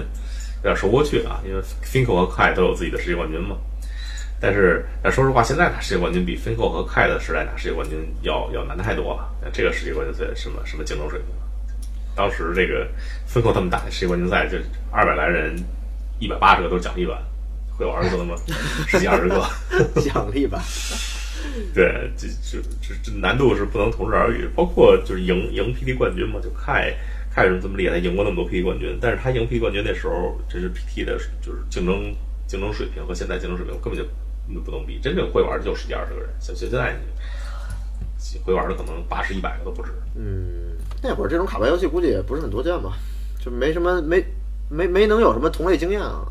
[0.63, 1.41] 有点说不过去啊。
[1.45, 3.57] 因为 Finko 和 Kai 都有自己的世界冠军嘛。
[4.41, 9.29] 但是，但说实话，现在拿世界冠军比 Finko 和 Kai 的时代拿世界冠军要要难太多了。
[9.51, 11.27] 这个世界冠军赛什么什么竞争水平？
[12.15, 12.87] 当时这个
[13.29, 14.57] Finko 他们打世界冠军赛，就
[14.91, 15.55] 二百来人，
[16.19, 17.17] 一百八十个都是奖励版，
[17.77, 18.35] 会有儿子的吗？
[18.87, 19.45] 十几二十个
[20.01, 20.61] 奖励版。
[21.73, 24.47] 对，这这这这难度是不能同日而语。
[24.55, 26.93] 包括就是赢赢 PD 冠军嘛，就凯
[27.39, 27.99] 凯为什么这么厉害？
[27.99, 32.13] 他赢过那么多 PT 冠军，但是他赢 PT 冠军那时候，这是 PT 的，就是竞争
[32.47, 34.03] 竞争水平和现在竞争水平根本就
[34.61, 34.99] 不能比。
[34.99, 36.95] 真正会玩的就十几二十个人，像现在
[38.33, 39.91] 你会玩的可能八十一百个都不止。
[40.15, 42.97] 嗯，那会儿这种卡牌游戏估计也不是很多见吧，
[43.39, 44.23] 就没什么没
[44.69, 46.27] 没没能有什么同类经验啊。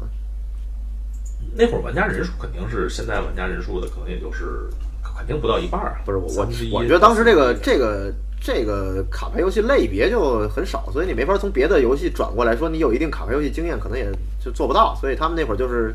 [1.55, 4.68] 那会儿玩家人数肯定是现在玩家人数的可能也就是
[5.03, 6.03] 肯定不到一半儿啊。
[6.05, 14.11] 不是我我三分之一我觉得当时这个这个这个卡牌游戏类别就很少，所以你没法从别的游戏转过来说你有一定卡牌游戏经验，可能也
[14.42, 14.94] 就做不到。
[15.01, 15.94] 所以他们那会儿就是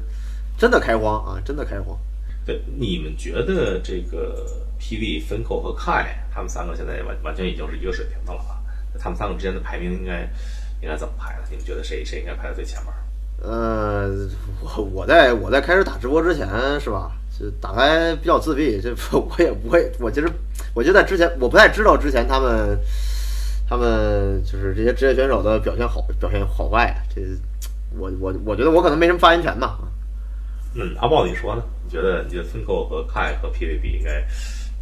[0.57, 1.97] 真的开荒啊，真的开荒。
[2.45, 4.45] 对，你们觉得这个
[4.79, 8.59] PV、芬扣和凯他们三个现在完完全已经是一个水平的了啊？
[8.99, 10.29] 他们三个之间的排名应该
[10.81, 11.47] 应该怎么排呢？
[11.49, 12.93] 你们觉得谁谁应该排在最前面？
[13.41, 14.09] 呃，
[14.61, 16.47] 我我在我在开始打直播之前
[16.79, 17.11] 是吧？
[17.39, 19.91] 就打开比较自闭，这 我也不会。
[19.99, 20.29] 我其实
[20.73, 22.77] 我就在之前我不太知道之前他们
[23.69, 26.95] 他们就是这些职业选手的表现好表现好坏。
[27.13, 27.21] 这
[27.97, 29.77] 我我我觉得我可能没什么发言权吧。
[30.75, 31.63] 嗯，阿豹你说呢？
[31.83, 34.19] 你觉得你觉得芬寇和凯和 PVP 应该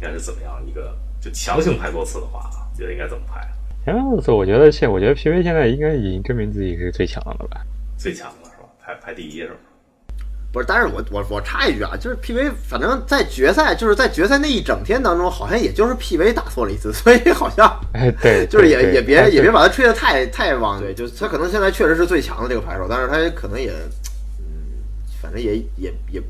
[0.00, 3.46] 该是怎么样一个就强行排座次的话，你觉得应该怎么排？
[3.84, 7.60] 前面我觉得现我觉得 PV 现在应该已经证明自己是最强的了吧？
[7.98, 8.68] 最强的是吧？
[8.80, 9.54] 排排第一是吧？
[10.52, 23.72] 不是，但是我我我插一句啊，就是 PV，反正在决赛，就是在决赛那一整天当中，好像也就是 PV 打错了一次， 所以好像哎，对， 就是也也别也别把他吹得太太往对，就是他可能现在确实是最强的这个牌手，但是他可能也，
[24.40, 24.44] 嗯，
[25.22, 26.22] 反正也也也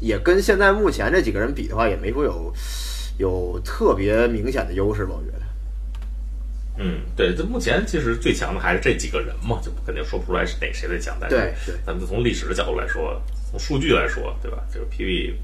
[0.00, 2.54] 也跟现在目前这几个人比的话，也没说有
[3.18, 5.44] 有特别明显的优势吧，我觉得。
[6.76, 13.20] 嗯，对，这目前其实最强的还是这几个人嘛，就肯定说不出来是哪谁最强，但是对对咱们就从历史的角度来说，
[13.54, 14.58] 从数据来说，对吧？
[14.72, 15.34] 这个 PV，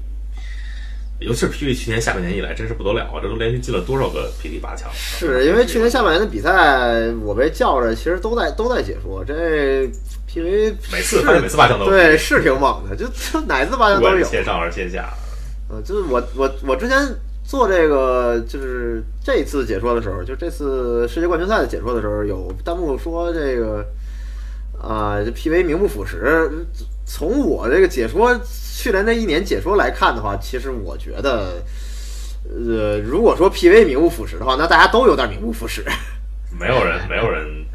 [1.19, 4.89] 尤其是 PV 去年下半年以来真是不得了啊，这都连续进了多少个 PT 八强？
[4.93, 9.89] 是因为去年下半年的比赛，我被叫着，其实都在都在解说这
[10.29, 14.25] PV，每次是反正每次八强都有对是挺猛的，就就哪次八强都有。
[14.25, 15.13] 线上还是线下，
[15.69, 16.97] 呃，就是我我我之前
[17.45, 23.85] 做这个就是这次解说的时候，就这次世界冠军赛的解说的时候，有弹幕说这个
[24.81, 26.49] 啊、这 PV 名不副实。
[27.13, 28.39] 从我这个解说
[28.73, 31.61] 去年那一年解说来看的话，其实我觉得，
[32.49, 35.83] 呃，如果说 PV 名不副实的话，那大家都有点名不副实。
[36.57, 37.65] 没有人没有人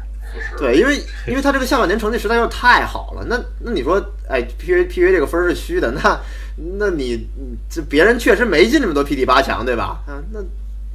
[0.57, 6.19] 对，因为因为他这个下半年成绩实在是太好了，那那你说，哎，PV PV 这个分是虚的，那
[6.79, 7.27] 那你
[7.69, 10.01] 这别人确实没进这么多 PT 八强，对吧？
[10.07, 10.39] 啊，那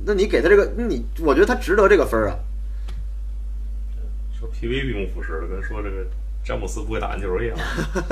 [0.04, 2.36] 那你给他这个，你我觉得他值得这个分啊。
[4.38, 6.04] 说 PV 名不副实的，跟说这个
[6.44, 7.56] 詹姆斯不会打篮球一样。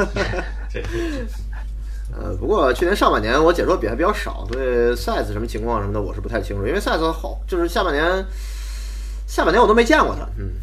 [0.71, 0.83] 这
[2.13, 8.25] 呃，不过去年上半年我解说比还比较少，所以赛斯什么情况什么的我是不太清楚，因为赛斯好就是下半年
[9.27, 10.55] 下半年我都没见过他，嗯，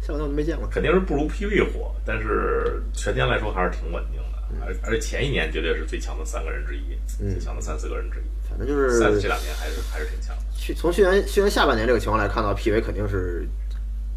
[0.00, 0.72] 下半年我都没见过他。
[0.72, 8.48] 肯定是不如 PV 火，但是全年来说还是挺稳定的，而而且前一年绝对是最强的三个人之一，最强的三四个人之一。
[8.48, 10.42] 反正就是赛斯这两年还是还是挺强的。
[10.56, 13.48] 去从去年去年下半年这个情况来看到，PV 肯定是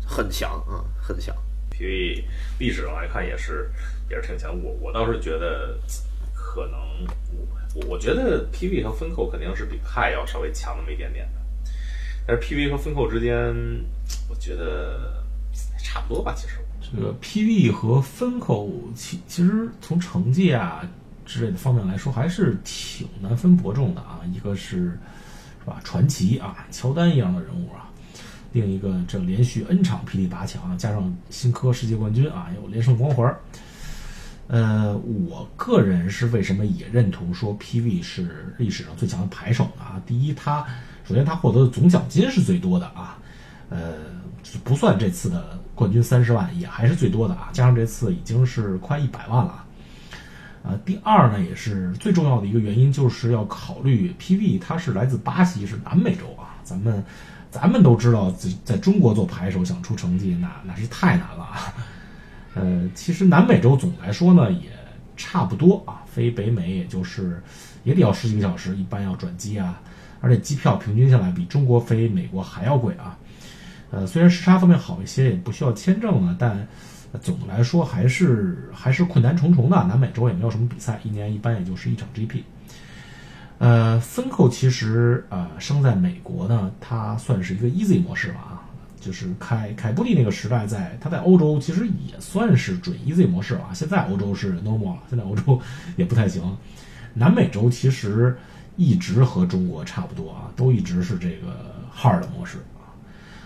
[0.05, 1.35] 很强啊，很强。
[1.77, 2.23] PV
[2.57, 3.69] 历史上来看也是
[4.09, 4.57] 也是挺强。
[4.63, 5.77] 我我倒是觉得
[6.33, 6.79] 可能
[7.75, 11.71] 我我觉得 PV 和风扣肯定是比派要稍微强那么一点点的，
[12.25, 13.35] 但是 PV 和风扣之间，
[14.29, 15.23] 我觉得
[15.77, 16.33] 差不多吧。
[16.35, 20.81] 其实这个 PV 和分口其其实从成绩啊
[21.25, 24.21] 之类的方面来说，还是挺难分伯仲的啊。
[24.33, 24.97] 一个是
[25.59, 27.86] 是吧传奇啊，乔丹一样的人物啊，
[28.51, 33.35] 另一个这连续 N 场 PT 八强，加上新科世界冠军啊，有连胜光环。
[34.47, 39.83] 呃，我个人是为什么也认同说 PV 是历史上最强的牌手呢？
[39.83, 40.65] 啊，第一，他
[41.03, 43.17] 首先他获得的总奖金是最多的啊，
[43.69, 43.95] 呃，
[44.63, 49.65] 不算这次的冠军三十万，也还是最多的啊，加上这次已经是快一百万了啊。
[50.63, 56.55] 啊，第二呢，也是最重要的一个原因，就是要考虑 PV 它是来自巴西，是南美洲啊。
[56.63, 57.03] 咱们
[57.51, 61.47] 咱们都知道，在在中国做牌手想出成绩，那那是太难了。
[62.55, 64.69] 呃，其实南美洲总来说呢也
[65.15, 67.41] 差不多啊，飞北美也就是
[67.83, 69.79] 也得要十几个小时，一般要转机啊，
[70.21, 73.17] 而且机票平均下来比中国飞美国还要贵啊。
[73.89, 76.67] 呃，虽然时差方面好一些，也不需要签证了，但
[77.21, 79.77] 总的来说还是还是困难重重的。
[79.85, 82.41] 南美洲也没有什么比赛，一年一般也就是一场 GP。
[83.59, 88.61] 呃，分扣其实呃生在美国呢，它算是一个 easy 模式吧啊，
[89.01, 93.73] 就是凯凯布利那个时代在，它在欧洲其实也算是准 easy 模式了啊。
[93.73, 95.59] 现在欧洲是 normal 了，现在欧洲
[95.97, 96.43] 也不太行。
[97.15, 98.37] 南美洲其实
[98.75, 102.93] 一直和中国差不多啊，都一直是这个 hard 模式啊。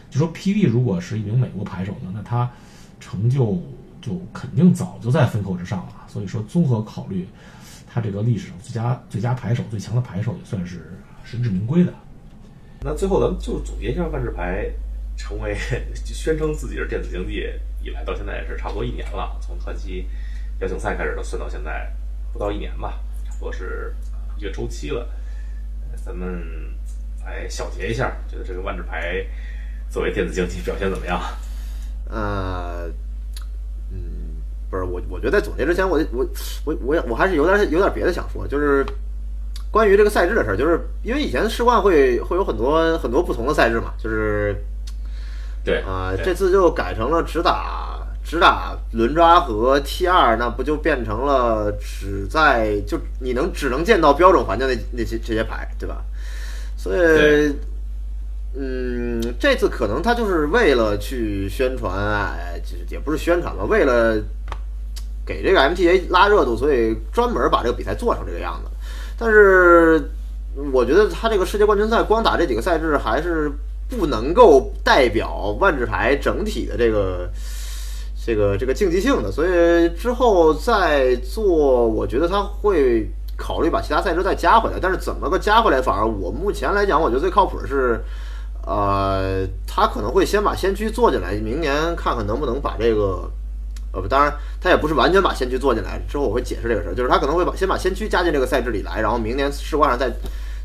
[0.10, 2.52] 就说 PV 如果是一名美国牌手呢，那他
[3.00, 3.64] 成就
[4.02, 5.94] 就肯定早就在风口之上了。
[6.10, 7.26] 所以说，综合考虑，
[7.94, 10.94] 他这个历史上最佳最佳牌手、最强的牌手也算是
[11.26, 11.94] 实至名归的。
[12.82, 14.72] 那最后咱们就总结一下万智牌
[15.18, 15.56] 成为
[16.06, 17.46] 宣称自己是电子竞技
[17.84, 20.08] 以来到现在也是差不多一年了，从传奇
[20.60, 21.92] 邀请赛开始到算到现在
[22.32, 23.94] 不到一年吧，差不多是
[24.38, 25.08] 一个周期了。
[26.04, 26.42] 咱们
[27.26, 29.26] 来小结一下，觉得这个万智牌
[29.90, 31.22] 作为电子竞技表现怎么样？
[32.10, 32.94] 呃，嗯，
[34.72, 36.26] 不是我，我觉得在总结之前，我我
[36.64, 38.86] 我我我还是有点有点别的想说，就是
[39.70, 44.56] 关于这个赛制的事儿，就是因为以前世冠会会有很多很多不同的赛制嘛，就是
[45.64, 56.02] 对啊、对这次就改成了只打只打轮抓和 T 二，那不就变成了只在就你能只能见到标准环境那那些这些牌，对吧？
[56.78, 57.54] 所以。
[58.54, 64.22] 嗯，这次可能他就是为了去宣传，哎，就是也不是宣传吧，为了
[65.26, 68.70] 给这个 MTA 拉热度，所以专门把这个比赛做成这个样子。
[69.18, 70.10] 但是
[70.74, 73.52] 我觉得他这个世界冠军赛光打这几个赛制还是
[73.90, 77.30] 不能够代表万智牌整体的这个
[78.26, 84.78] 这个这个竞技性的，所以之后再做，我觉得他会考虑把其他赛制再加回来。
[84.82, 88.02] 但是怎么个加回来反而，我目前来讲，我觉得最靠谱的是。
[88.64, 93.28] 呃，他可能会先把先驱做进来，明年看看能不能把这个，
[93.94, 96.02] 呃，当然他也不是完全把先驱做进来。
[96.08, 100.12] 之后我会解释这个事儿，就是他可能会把先把先驱加进这个赛制里来，然后明年世冠上再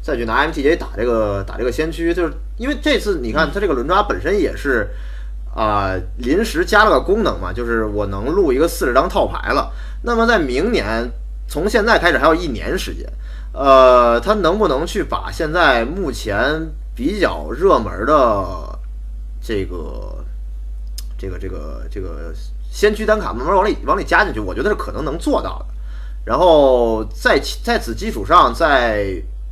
[0.02, 4.88] 再去拿 MTJ 打这个打这个先驱，就是因为这次你看他这个轮抓本身也是
[5.54, 9.72] 啊、临时加了个功能嘛，就是我能录一个四十张套牌了。
[10.02, 11.10] 那么在明年
[11.48, 13.10] 从现在开始还有一年时间，
[13.54, 18.78] 呃，他能不能去把现在目前比较热门的
[19.40, 20.22] 这个
[21.16, 22.34] 这个这个这个
[22.76, 25.66] 先驱单卡慢慢往里往里加进去，我觉得是可能能做到的。
[26.26, 29.06] 然后在在此基础上，在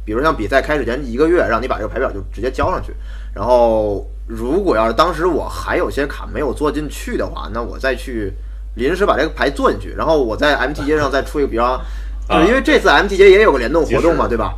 [0.04, 2.94] 比如像比赛开始前一个月，让你把这个牌表就直接交上去。
[3.32, 8.30] 然后如果要是当时我还有些卡没有做进去的话，那我再去
[8.74, 11.80] 临时把这个牌做进去，然后我在 MTJ 上再出一个比方，
[12.28, 14.52] 就是因为这次 MTJ 也有个联动活动嘛，对吧？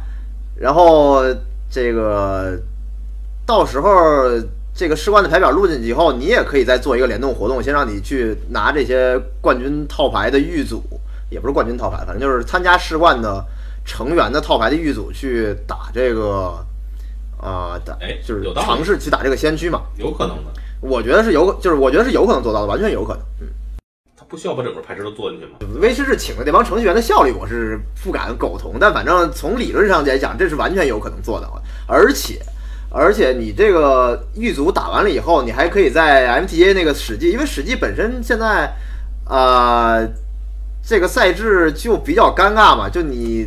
[0.56, 1.22] 然后
[1.70, 2.58] 这个
[3.46, 3.92] 到时候
[4.76, 10.82] 这个世冠的牌表录进去以后，你也可以再做一个联动活动，先让你去拿这些冠军套牌的预组，
[11.30, 13.42] 也不是冠军套牌，反正就是参加世冠的
[13.86, 16.62] 成员的套牌的预组去打这个，
[17.40, 19.80] 啊、打哎就是尝试去打这个先驱嘛。
[19.96, 23.22] 有可能的，我觉得是有，就是我觉得是有可能做到的，完全有可能。
[23.40, 23.48] 嗯，
[24.14, 25.52] 他不需要把整个牌池都做进去吗？
[25.80, 31.62] 威士忌请的那帮程序员的效率我是不敢苟同，但反正从理论上来讲，这是完全有可能做到的。
[31.86, 32.38] 而且，
[32.98, 38.72] 而且你这个预组打完了以后，你还可以在 MTA 那个史记，因为史记本身现在，
[39.28, 40.08] 呃，
[40.82, 43.46] 这个赛制就比较尴尬嘛，就你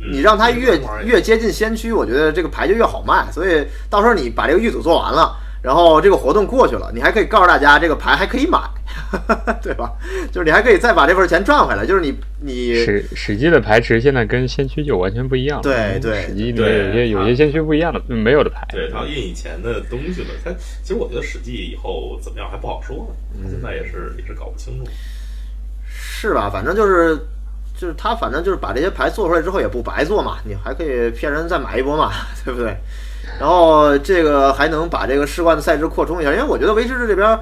[0.00, 3.26] 嗯你让他越越接近先驱，我觉得这个牌就越好卖。
[3.30, 5.36] 所以到时候你把这个预组做完了，
[5.68, 8.58] 然后这个活动过去了，你还可以告诉大家这个牌还可以买，
[9.60, 9.92] 对吧？
[10.32, 11.84] 就是你还可以再把这份钱赚回来。
[11.84, 15.62] 就是你你史史记的牌池现在跟先驱就完全不一样了。
[15.62, 18.66] 对对史记里对面有些有些先驱不一样的，没有的牌。
[18.70, 20.28] 对，他要印以前的东西了。
[20.42, 20.50] 他
[20.82, 24.90] 其实我觉得史记以后怎么样还不好说呢，现在也是也是搞不清楚。
[25.90, 26.48] 是吧？
[26.48, 27.14] 反正就是
[27.76, 32.10] 就是他，反正就是把这些牌做出来之后也不白做嘛，你还可以骗人再买一波嘛，
[32.42, 32.74] 对不对？
[33.38, 37.38] 然后这个还能把这个世冠的赛制扩充一下，因为我觉得维持制这边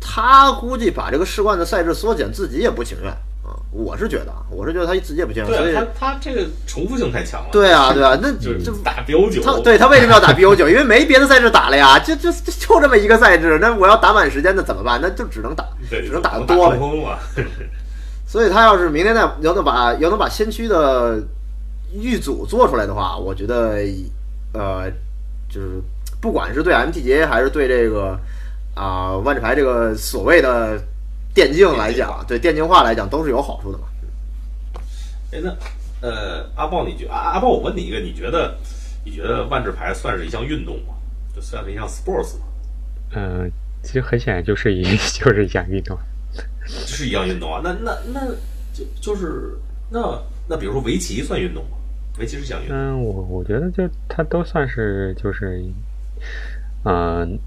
[0.00, 3.56] 他估计把这个世冠的赛制缩减，自己也不情愿啊。
[3.70, 7.48] 我是觉得啊，我是觉得他自己也不情愿，所以他他这个重复性太强了。
[7.50, 10.68] 对啊，对啊， 那就是就打标九，他对他为什么要打 BO 九？
[10.68, 15.00] 因为没别的赛制打了呀，就就就就这么一个赛制，那我要打满时间，那怎么办？
[15.00, 16.74] 那就只能打，只能打打得多。
[18.26, 21.22] 所以他要是明天再要能把要能把先驱的
[21.94, 23.78] 预组做出来的话，我觉得
[24.52, 24.90] 呃，
[25.52, 25.82] 就是
[26.18, 28.18] 不管是对 MTJ 还是对这个
[28.74, 30.82] 啊、万智牌这个所谓的
[31.34, 33.84] 电竞来讲，对电竞化来讲都是有好处的嘛。
[35.30, 35.54] 哎，那
[36.00, 38.56] 呃，阿豹，你觉阿阿豹，我问你一个，你觉得
[39.04, 40.94] 你觉得万智牌算是一项运动吗？
[41.36, 42.46] 就算是一项 sports 吗？
[43.14, 44.82] 嗯、其实很显然就是一
[45.12, 45.98] 就是一项运动。
[46.64, 47.60] 这是一项运动啊？
[47.62, 48.26] 那那那
[48.72, 49.58] 就就是
[49.90, 51.76] 那那比如说围棋算运动吗？
[52.18, 52.76] 围棋是一项运动。
[52.76, 55.62] 嗯，我我觉得就它都算是就是，
[56.84, 57.38] 嗯、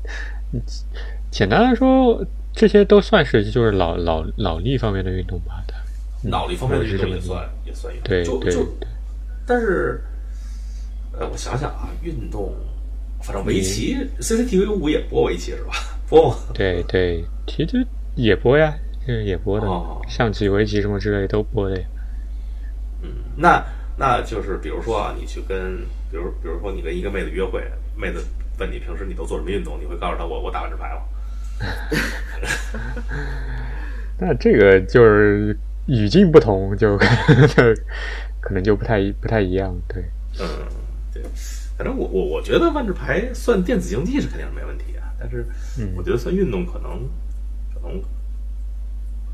[1.31, 5.63] 简单来说，这些都算是就是脑脑脑力方面的运动吧。
[5.67, 5.75] 它
[6.29, 8.69] 脑力方面的运动也算也算运动，对对就就，
[9.45, 10.01] 但是
[11.11, 12.53] 呃，我想想啊，运动，
[13.21, 15.73] 反正围棋，CCTV 五也播围棋是吧？
[16.09, 16.37] 播吗？
[16.53, 17.85] 对对，其实
[18.15, 18.73] 也播呀，
[19.05, 21.77] 这也播的，哦象棋、围棋什么之类都播的。
[23.03, 23.63] 嗯，那
[23.97, 25.77] 那就是比如说啊，你去跟，
[26.11, 27.63] 比如比如说你跟一个妹子约会，
[27.95, 28.23] 妹子
[28.59, 31.01] 问你平时你都做什么运动，你会告诉她我我打万智牌了？
[34.19, 37.63] 那这个就是语境不同，就就
[38.41, 39.75] 可能就不太不太一样。
[39.87, 40.03] 对，
[40.39, 40.47] 嗯，
[41.13, 41.23] 对，
[41.77, 45.45] 反正我我我觉得万智牌算电子竞技是肯定是没问题啊，但是
[45.79, 47.07] 嗯我觉得算运动可能
[47.73, 48.01] 可能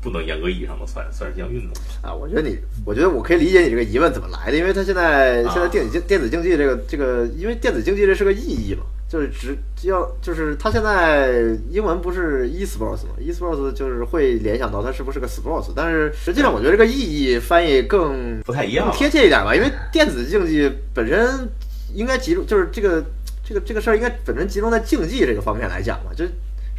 [0.02, 1.70] 不能严格意义上的算算是一项运动。
[2.02, 21.48] 啊，我觉得你，我觉得我可以理解你这个疑问怎么来的，因为它现在啊现在电子竞电子竞技这个这个，因为电子竞技这是个意义嘛，就是只只要就是它现在英文不是 e-sports 嘛，e-sports 就是会联想到它是不是个 sports，但是实际上我觉得这个意义翻译更不太一样更贴切一点吧，因为电子竞技本身
[21.94, 23.04] 应该集中，就是这个
[23.44, 26.24] 这个这个事儿应该本身集中在竞技这个方面来讲嘛，就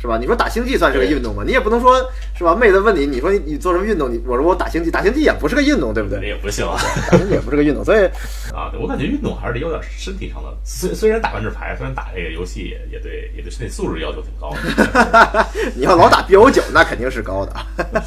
[0.04, 0.18] 是吧？
[0.18, 1.44] 你说打星际算是个运动吗？
[1.46, 1.96] 你也不能说
[2.38, 2.54] 是吧？
[2.54, 4.12] 妹子问你，你说你你做什么运动？
[4.12, 6.28] 你我说我打星际，打星际也不是个运动，对不那对？
[6.28, 6.76] 也不行啊！
[7.10, 8.04] 打星际也不是个运动，所以
[8.54, 10.54] 啊，对我感觉运动还是得有点身体上的。
[10.66, 15.48] 虽虽然打万智牌，虽然打这个游戏也也对也对身体素质要求挺高的。
[15.74, 17.54] 你要老打 BO 九，那肯定是高的。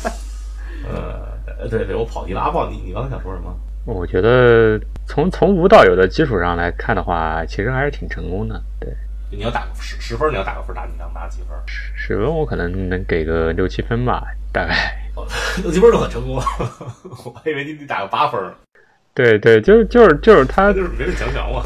[0.86, 2.42] 呃，对对，我跑题了。
[2.42, 3.56] 阿豹，你你刚才想说什么？
[3.86, 8.60] 我觉得从从无到有的基础上来看的话，其实还是挺成功的。
[8.80, 8.92] 对，
[9.30, 11.48] 你要打个十十分，你要打个分，打你能打几分？
[11.96, 14.74] 十分我可能能给个六七分吧，大概。
[15.16, 15.26] 哦
[15.62, 16.44] 六七分都很成功了，
[17.24, 18.40] 我还以为你得打个八分，
[19.14, 21.62] 对对，就是就是就是他就是没人强强嘛。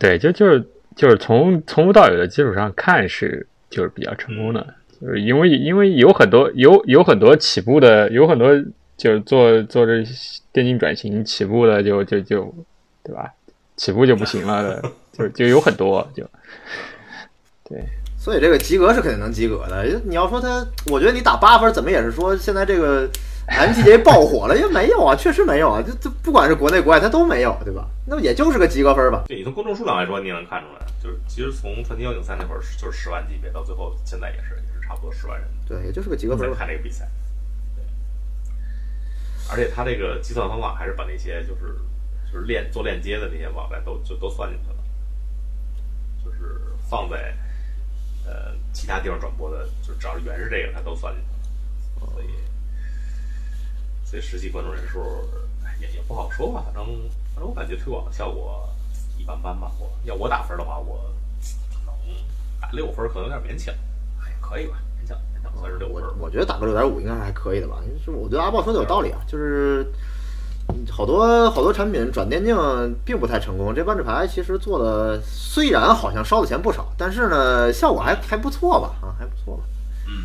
[0.00, 4.66] 对，就就是就是从从无到有的基础上看是就是比较成功的，
[5.00, 8.50] 就是因为因为有很多有有很多起步的，有很多
[8.96, 10.02] 就是做做这
[10.52, 12.54] 电竞转型起步的就就就
[13.04, 13.30] 对吧？
[13.76, 16.26] 起步就不行了的， 就就有很多就
[17.68, 17.84] 对
[18.16, 19.84] 所以这个及格是肯定能及格的。
[20.04, 23.08] 你要说他，我觉得你打八分，怎么也是说现在这个
[23.46, 27.88] MTJ 爆火了，因为没有啊，确实没有啊，这这不管是国内国外，它都没有，对吧？
[28.06, 29.24] 那么也就是个及格分吧。
[29.28, 36.52] 对你从观众数量来说，你也能看出来，就是其实从传奇幺九三那会儿就是十万级别，到最后现在也是也是差不多十万人对，也就是个及格分。
[36.54, 37.08] 看这个比赛。
[37.76, 37.84] 对，
[39.50, 41.76] 而且他这个计算方法还是把那些就是
[42.32, 44.76] 就是链做链接的那些网站都就都算进去了，
[46.24, 47.36] 就是放在
[48.26, 52.26] 呃其他地方转播的，就只要是源是这个，它都算进去了，所以
[54.04, 55.00] 所以实际观众人数
[55.64, 56.84] 哎也也不好说吧，反正
[57.34, 58.68] 反正我感觉推广的效果
[59.18, 59.70] 一般般吧。
[59.78, 61.10] 我要我打分的话，我
[61.70, 61.94] 可能
[62.60, 63.74] 打六分可能有点勉强，
[64.18, 66.02] 还可以吧，勉强勉强算是六分。
[66.18, 69.86] 我觉得打个六点五应该还可以的吧，就是我觉得阿豹说的有道理啊，就是
[70.90, 72.56] 好多好多产品转电竞
[73.04, 73.74] 并不太成功。
[73.74, 79.62] 这万智牌其实做的虽然好像烧的钱不少，但是呢效果还还不错吧，啊还不错吧。
[80.06, 80.24] 嗯，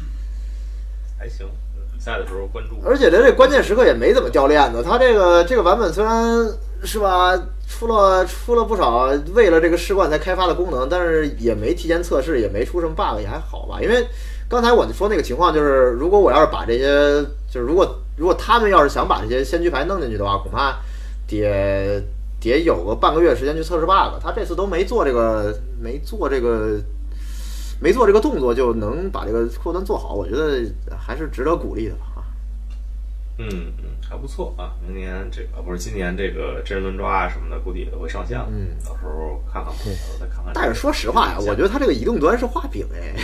[1.18, 1.48] 还行。
[1.94, 6.48] 比赛的时候关注，而且它这关键时刻也没怎么掉链子，它这个这个版本虽然
[6.84, 13.80] 是吧出了出了不少为了这个世冠才开发的功能，但是也没提前测试，也没出什么 bug，也还好吧。
[13.80, 14.08] 因为
[14.50, 20.78] 刚才我就说那个情况就是，如果我要是把这些，就是如果如果他们要是想把这些先驱牌弄进去的话，恐怕
[21.28, 22.00] 得
[22.40, 24.22] 得有个半个月时间去测试 bug。
[24.22, 26.80] 他这次都没做这个，没做这个。
[27.84, 32.02] 没做这个动作就能把这个客户端做好，我觉得还是值得鼓励的吧。
[32.16, 32.22] 啊。
[33.40, 34.78] 嗯嗯，还不错啊。
[34.86, 38.46] 明年这个不是今年这个真人轮抓啊什么的，估计也都会上线了。
[38.52, 40.54] 嗯到时候看看吧，到时候再看看。
[40.54, 43.16] 但是说实话呀，我觉得他这个移动端是画饼哎，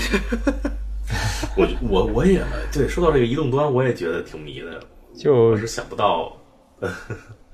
[1.55, 2.41] 我我我也
[2.71, 4.79] 对，说到这个移动端，我也觉得挺迷的。
[5.17, 6.31] 就是想不到，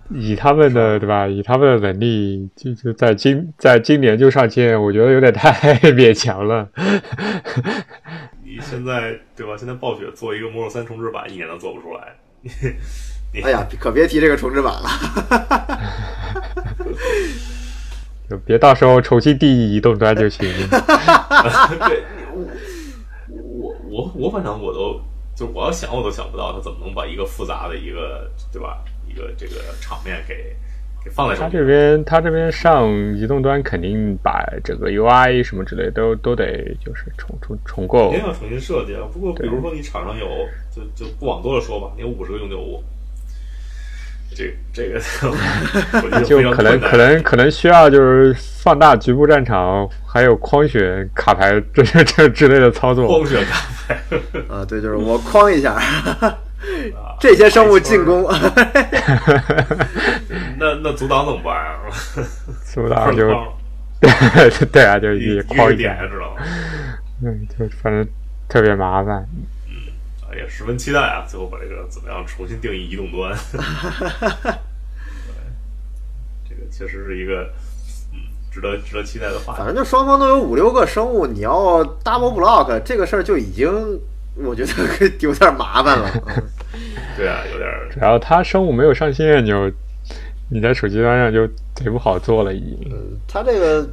[0.09, 1.27] 以他们的对吧？
[1.27, 5.51] 以他们的能力，就就在今在今年就上线，我觉得有点太
[5.93, 6.67] 勉强了。
[8.43, 9.55] 你现在对吧？
[9.57, 12.15] 现在暴雪做一个魔兽三重置版，一年都做不出来。
[13.33, 14.89] 你哎呀，可别提这个重置版了。
[18.29, 20.47] 就别到时候重新定义移动端就行。
[20.69, 22.22] 对，我
[23.93, 24.99] 我我我反正我都
[25.35, 30.55] 就我要想我都想不到他怎么能把一个复杂的一个对吧一个这个场面给
[31.03, 38.19] 给放在他这边他这边上移动端肯定把整个 UI 什么之类都都得就是重重重构肯。
[38.19, 39.07] 定要重新设计啊。
[39.13, 40.27] 不过比如说你场上有
[40.71, 42.81] 就就不往多了说吧，你有五十个永久物，
[44.35, 44.99] 这这个
[46.25, 53.07] 就可能可能可能需要就是放大局部战场，还有框选卡牌这这这之类的操作。
[53.07, 53.95] 框选卡牌。
[54.49, 55.77] 啊，对，就是我框一下，
[57.19, 58.23] 这些生物进攻。
[60.57, 61.81] 那那阻挡怎么办啊？
[62.73, 63.27] 阻挡就
[63.99, 66.41] 对对啊，就一框一点知道吗。
[67.23, 68.07] 嗯，就反正
[68.49, 69.25] 特别麻烦。
[70.33, 71.25] 啊，也十分期待啊！
[71.29, 73.37] 最后把这个怎么样重新定义移动端？
[75.29, 77.49] 对，这个确实是一个
[78.11, 78.19] 嗯
[78.51, 79.59] 值得值得期待的话题。
[79.59, 83.71] 反正就双方都有五六个生物，你要 double block 这个事儿就已经，
[84.35, 84.73] 我觉得
[85.19, 86.09] 有点麻烦了。
[86.27, 86.43] 嗯
[87.15, 89.71] 对啊，有点儿主要它生物没有上新按钮，
[90.49, 92.91] 你在手机端上就贼不好做了，已经。
[93.27, 93.83] 它这个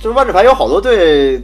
[0.00, 1.42] 就是万智牌有好多对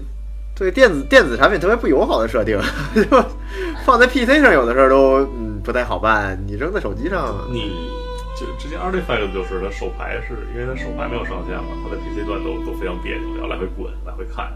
[0.55, 2.57] 对电子电子产品特别不友好的设定，
[2.95, 3.03] 就
[3.85, 7.91] 放在 PC 上有的时候都嗯不太好办，你扔在手机上，你
[8.39, 14.53] 就直接 Artifact 就是它手牌是因为它手牌没有上限嘛，它在 PC 端都都非常别扭，要来回滚，来回看，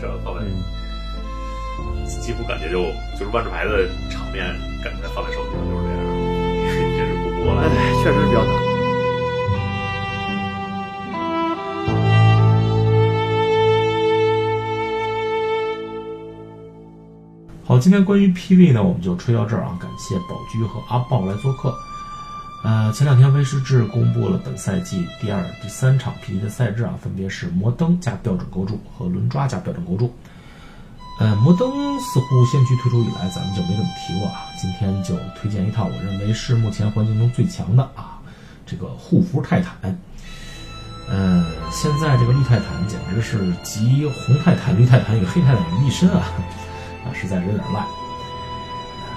[0.00, 0.44] 这样放在、
[2.06, 2.82] 几乎感觉就
[3.18, 4.44] 就是万智牌的场面
[4.82, 5.98] 感觉放在手机上就是这样，
[6.90, 7.62] 你真是顾不过来。
[7.64, 8.71] 哎，确实是比较难。
[17.72, 19.74] 好，今天关于 PV 呢，我们就吹到这儿啊。
[19.80, 21.74] 感谢宝驹和阿豹来做客。
[22.62, 30.14] 呃，前两天威士治公布了本赛季第二、第三场 PV 的赛制啊，分别是摩登加标准构筑和轮抓加标准构筑。
[31.18, 34.42] 呃，摩登似乎先驱推出以来，咱们就没怎么提过啊。
[34.60, 38.20] 今天就推荐一套我认为是目前环境中最强的啊，
[38.66, 39.98] 这个护符泰坦。
[41.08, 46.22] 呃，现在这个绿泰坦简直是集红泰坦、绿泰坦与黑泰坦于一身啊，
[47.04, 47.84] 啊，实在是有点赖。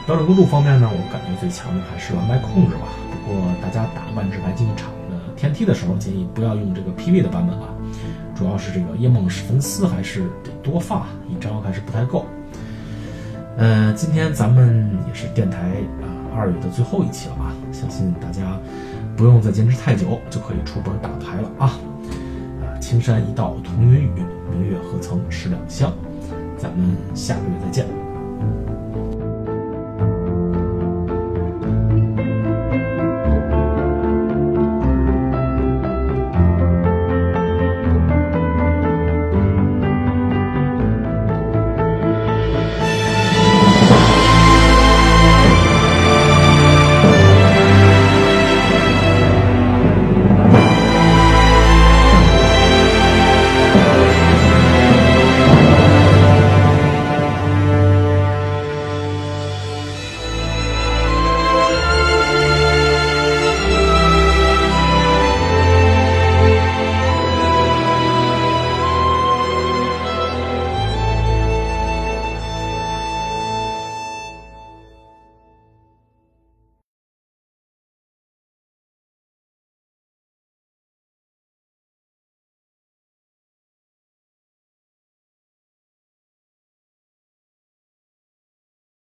[0.06, 2.86] 标准构筑方面呢，我感觉最强的还是蓝白控制吧。
[3.10, 7.70] 不过大家打万智牌竞技场的天梯的时候，建议不要用这个 PV 的版本啊，
[8.36, 12.26] 主要是这个夜梦史芬斯还是得多放一张还是不太够。
[13.58, 15.58] 呃，今天咱们也是电台
[16.04, 16.06] 啊
[16.36, 18.60] 二月的最后一期了啊，相信大家
[19.18, 21.66] 不用再坚持太久，就可以出本打牌了啊。
[22.62, 25.92] 啊，青山一道同云雨，明月何曾识两乡。
[26.58, 28.05] 咱们下个月再见。